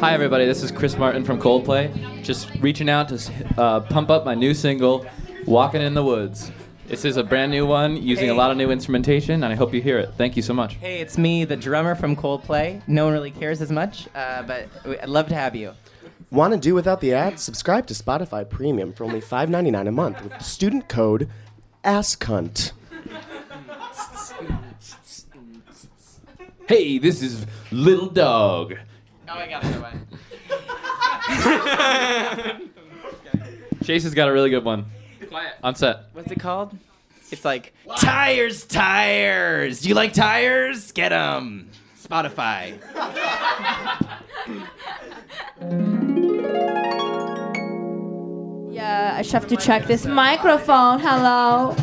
[0.00, 0.44] Hi, everybody.
[0.44, 2.22] This is Chris Martin from Coldplay.
[2.22, 5.06] Just reaching out to uh, pump up my new single,
[5.46, 6.52] Walking in the Woods.
[6.86, 9.72] This is a brand new one using a lot of new instrumentation, and I hope
[9.72, 10.12] you hear it.
[10.18, 10.74] Thank you so much.
[10.74, 12.86] Hey, it's me, the drummer from Coldplay.
[12.86, 15.72] No one really cares as much, uh, but I'd love to have you.
[16.30, 17.42] Want to do without the ads?
[17.42, 21.30] Subscribe to Spotify Premium for only $5.99 a month with student code
[21.84, 22.72] ASSCUNT.
[26.66, 28.74] Hey, this is Little Dog.
[29.28, 29.92] Oh, I got it away.
[33.84, 34.86] Chase has got a really good one.
[35.28, 35.56] Quiet.
[35.62, 36.04] On set.
[36.14, 36.74] What's it called?
[37.30, 39.82] It's like Tires, tires.
[39.82, 40.90] Do you like tires?
[40.92, 41.68] Get them.
[42.00, 42.78] Spotify.
[48.70, 50.98] Yeah, I just have to check this microphone.
[50.98, 51.76] Hello.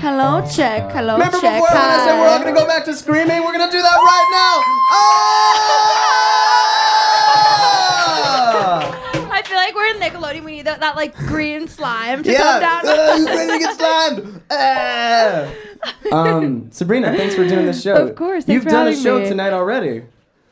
[0.00, 0.90] Hello, check.
[0.92, 1.60] Hello, Remember check.
[1.60, 3.42] before when I said we're all gonna go back to screaming?
[3.44, 4.62] We're gonna do that right now.
[8.48, 9.30] Ah!
[9.32, 10.44] I feel like we're in Nickelodeon.
[10.44, 12.40] We need that, that like green slime to Yeah.
[12.42, 12.82] come down.
[12.86, 14.40] Uh, who's ready to get slimed?
[14.50, 15.48] Ah.
[16.12, 17.94] um, Sabrina, thanks for doing the show.
[17.96, 19.28] Of course, thanks You've for done a having show me.
[19.28, 20.04] tonight already.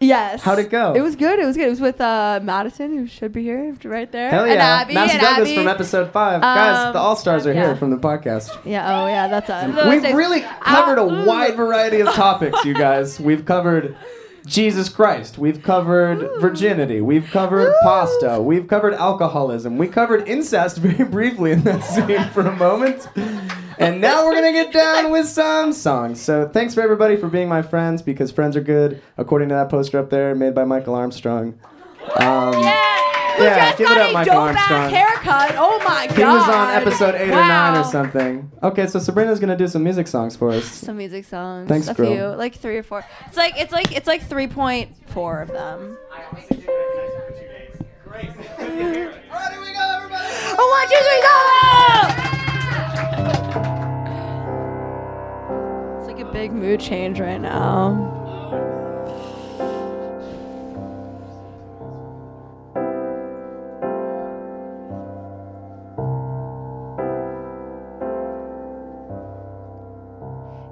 [0.06, 0.42] Yes.
[0.42, 0.94] How'd it go?
[0.94, 1.38] It was good.
[1.38, 1.66] It was good.
[1.66, 4.30] It was with uh, Madison, who should be here right there.
[4.30, 4.80] Hell And yeah.
[4.82, 4.94] Abby.
[4.94, 5.56] Master and Douglas Abby.
[5.56, 6.40] from episode five.
[6.40, 7.66] Guys, Um, the All Stars are yeah.
[7.66, 8.50] here from the podcast.
[8.64, 9.02] Yeah.
[9.02, 9.88] Oh yeah, that's us.
[9.88, 13.18] We've really covered a wide variety of topics, you guys.
[13.20, 13.96] We've covered
[14.46, 15.38] Jesus Christ.
[15.38, 17.00] We've covered virginity.
[17.00, 18.42] We've covered pasta.
[18.42, 19.78] We've covered alcoholism.
[19.78, 23.08] We covered incest very briefly in that scene for a moment.
[23.78, 26.20] And now we're going to get down with some songs.
[26.20, 29.68] So thanks for everybody for being my friends because friends are good, according to that
[29.68, 31.58] poster up there made by Michael Armstrong.
[32.16, 32.52] Um,
[33.36, 34.90] Who yeah, just give got it up, a Michael dope ass Armstrong.
[34.90, 35.54] haircut.
[35.58, 36.16] Oh my god.
[36.16, 38.52] He was on episode eight or nine or something.
[38.62, 40.64] Okay, so Sabrina's gonna do some music songs for us.
[40.66, 41.68] Some music songs.
[41.68, 42.06] Thanks, a girl.
[42.14, 43.04] few, like three or four.
[43.26, 45.96] It's like it's like it's like three point four of them.
[50.56, 51.20] Oh, one, two, three,
[52.22, 52.33] go!
[56.34, 58.10] Big mood change right now.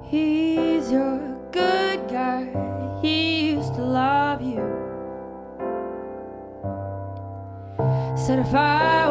[0.02, 1.20] He's your
[1.52, 2.42] good guy.
[3.00, 4.64] He used to love you.
[8.16, 9.01] Said if I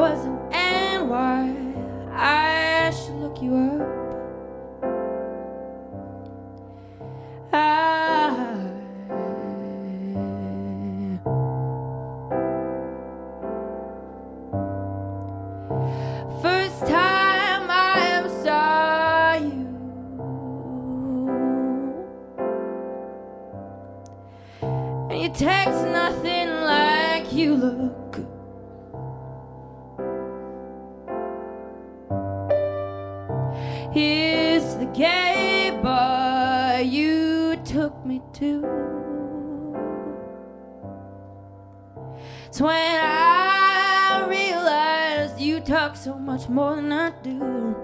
[45.62, 47.76] talk so much more than I do.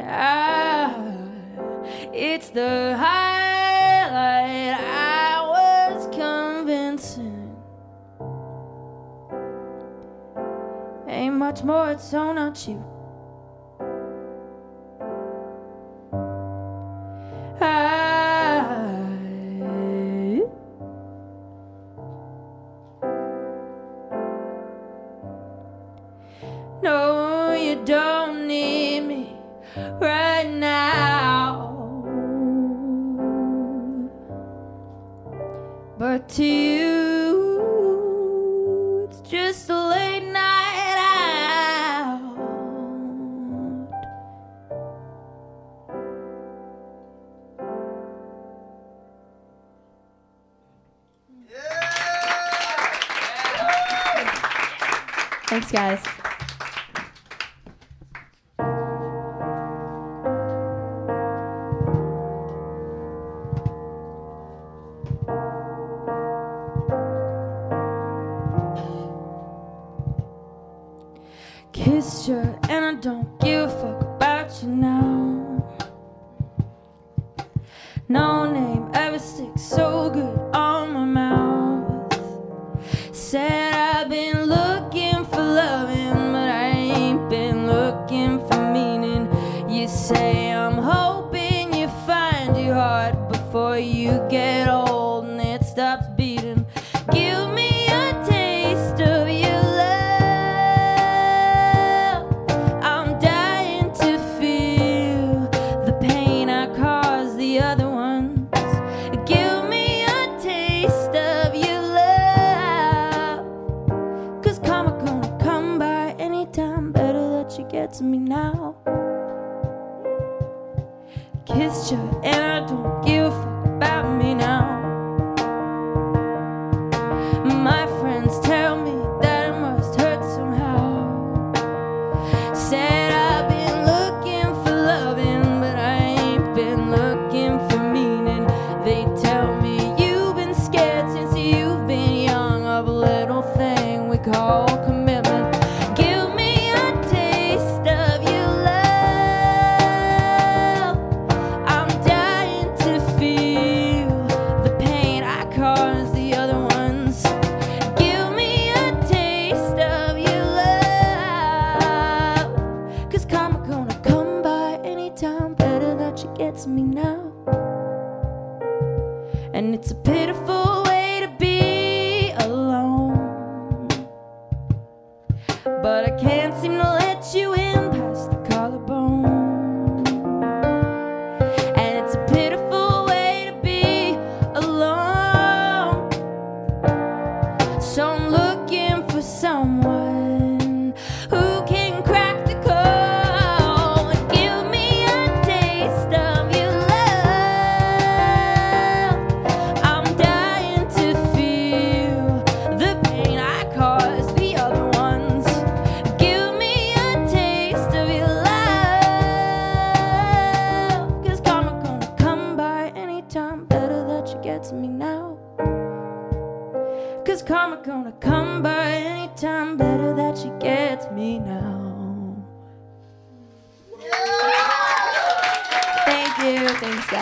[0.00, 0.94] Ah,
[2.12, 7.56] it's the highlight I was convincing.
[11.06, 12.87] Ain't much more, it's so not you.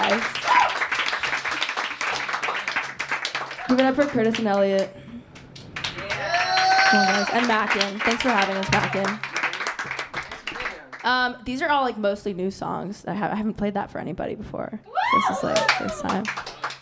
[0.08, 0.22] guys.
[3.68, 4.96] Give it up for Curtis and Elliot.
[5.96, 7.26] Yeah.
[7.32, 7.98] And Mackin.
[8.00, 9.18] Thanks for having us, Mackin.
[11.02, 13.04] Um, these are all like mostly new songs.
[13.06, 14.80] I, ha- I haven't played that for anybody before.
[15.28, 16.24] This is like first time.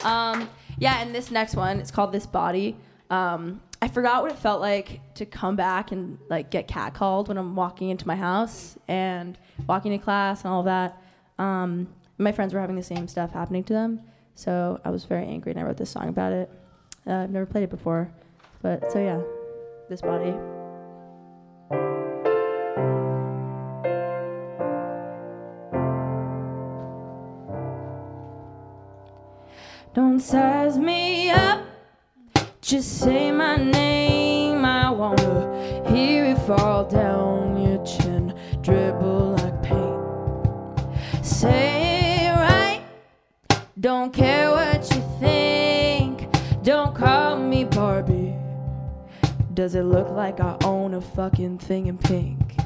[0.03, 0.49] Um,
[0.79, 2.77] yeah, and this next one, it's called This Body.
[3.11, 7.37] Um, I forgot what it felt like to come back and like get catcalled when
[7.37, 11.03] I'm walking into my house and walking to class and all of that.
[11.39, 11.89] Um,
[12.19, 14.01] my friends were having the same stuff happening to them.
[14.35, 16.51] So I was very angry and I wrote this song about it.
[17.07, 18.11] Uh, I've never played it before,
[18.63, 19.21] but so yeah,
[19.89, 20.35] this body.
[29.95, 31.63] Don't size me up,
[32.61, 34.65] just say my name.
[34.65, 41.25] I wanna hear it fall down your chin, dribble like paint.
[41.25, 41.84] Say
[43.85, 46.27] don't care what you think.
[46.63, 48.35] Don't call me Barbie.
[49.53, 52.57] Does it look like I own a fucking thing in pink?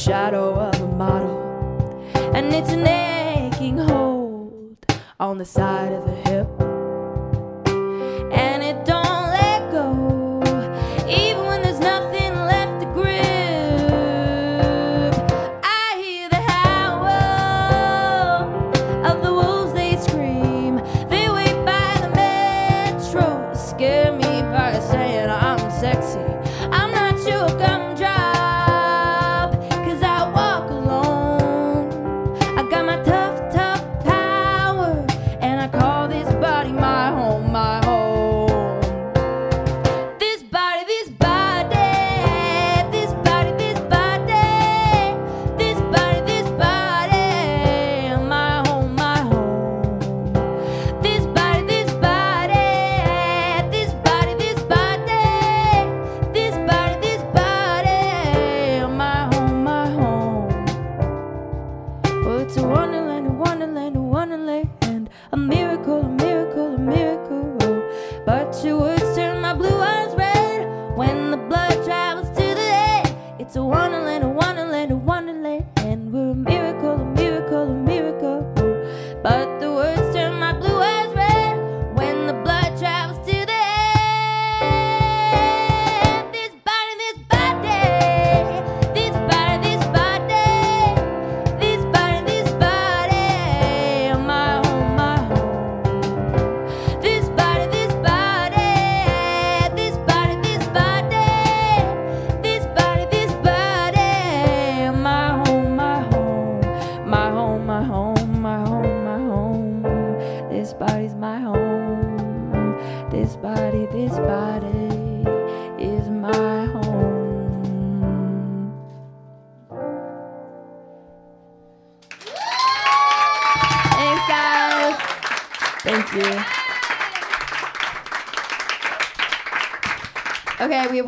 [0.00, 1.36] shadow of a model,
[2.34, 4.86] and it's an aching hold
[5.18, 5.79] on the side.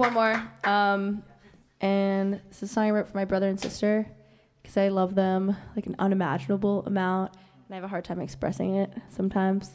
[0.03, 0.51] one more.
[0.65, 1.23] Um,
[1.81, 4.07] and this is a song I wrote for my brother and sister
[4.61, 7.35] because I love them like an unimaginable amount,
[7.67, 9.71] and I have a hard time expressing it sometimes.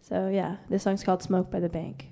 [0.00, 2.08] So yeah, this song's called "Smoke by the Bank."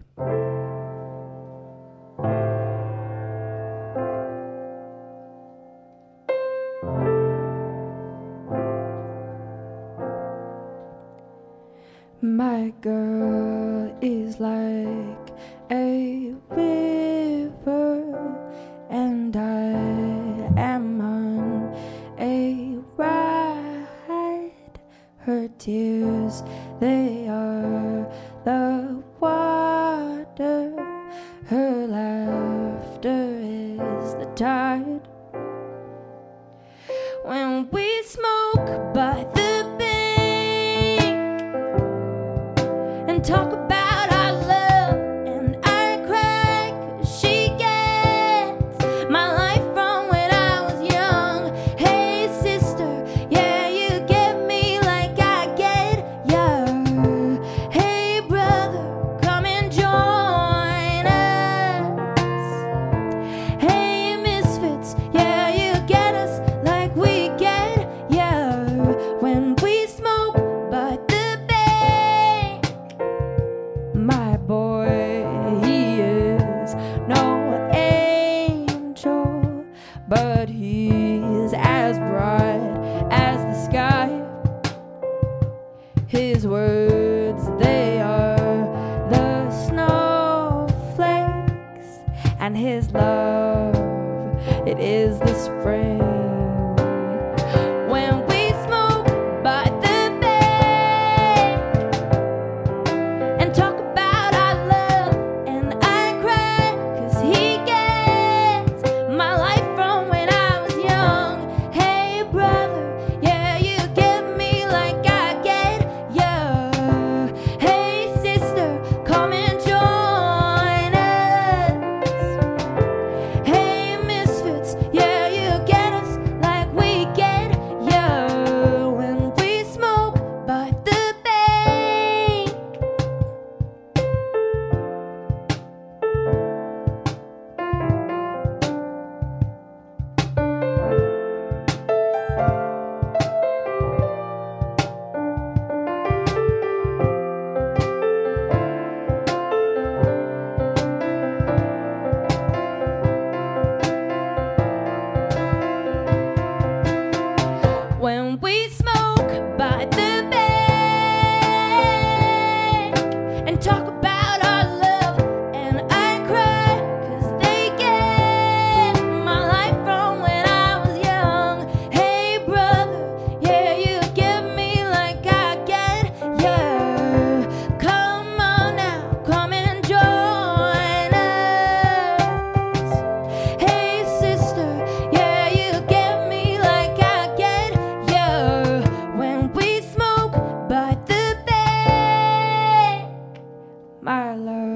[80.41, 82.50] but he is as bright.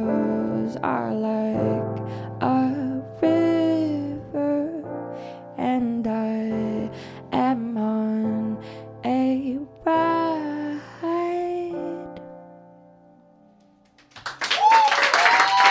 [0.03, 1.99] My are like
[2.43, 4.83] a river,
[5.57, 6.91] and I
[7.33, 8.59] am on
[9.05, 10.81] a ride.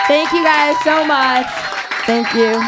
[0.08, 1.46] Thank you guys so much.
[2.06, 2.62] Thank you.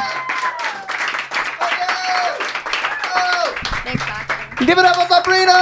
[4.66, 5.58] Give it up for Sabrina!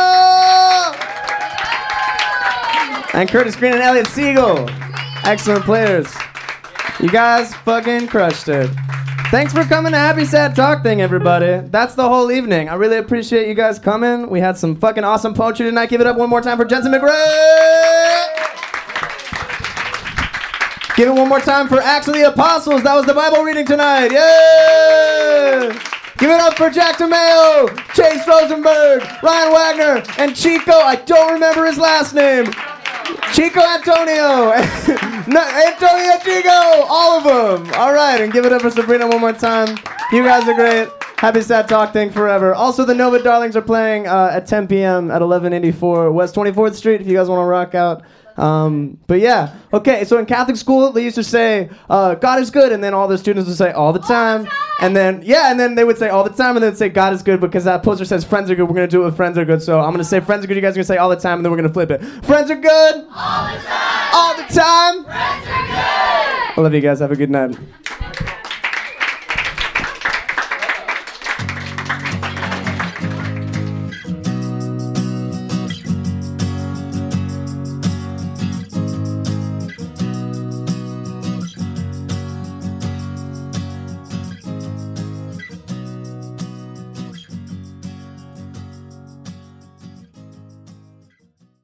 [3.13, 4.69] And Curtis Green and Elliot Siegel.
[5.25, 6.13] Excellent players.
[7.01, 8.71] You guys fucking crushed it.
[9.31, 11.67] Thanks for coming to Happy Sad Talk Thing, everybody.
[11.69, 12.69] That's the whole evening.
[12.69, 14.29] I really appreciate you guys coming.
[14.29, 15.89] We had some fucking awesome poetry tonight.
[15.89, 18.27] Give it up one more time for Jensen McRae!
[20.97, 22.85] Give it one more time for Acts of the Apostles.
[22.85, 24.13] That was the Bible reading tonight.
[24.13, 25.73] Yay!
[26.19, 30.73] Give it up for Jack DeMeo, Chase Rosenberg, Ryan Wagner, and Chico.
[30.73, 32.47] I don't remember his last name.
[33.33, 34.53] Chico Antonio,
[35.27, 37.73] no, Antonio Chico, all of them.
[37.75, 39.77] All right, and give it up for Sabrina one more time.
[40.13, 40.89] You guys are great.
[41.17, 42.55] Happy Sad Talk thing forever.
[42.55, 45.11] Also, the Nova Darlings are playing uh, at 10 p.m.
[45.11, 48.03] at 1184 West 24th Street if you guys want to rock out.
[48.37, 50.05] Um, but yeah, okay.
[50.05, 53.07] So in Catholic school, they used to say uh, God is good, and then all
[53.09, 54.49] the students would say all the time,
[54.81, 57.13] and then yeah, and then they would say all the time, and then say God
[57.13, 58.69] is good because that poster says friends are good.
[58.69, 59.63] We're gonna do it with friends are good.
[59.63, 60.57] So I'm gonna say friends are good.
[60.57, 62.03] You guys are gonna say all the time, and then we're gonna flip it.
[62.25, 63.07] Friends are good.
[63.15, 64.15] All the time.
[64.15, 65.05] All the time.
[65.05, 66.57] Friends are good.
[66.57, 67.01] I love you guys.
[67.01, 67.57] Have a good night.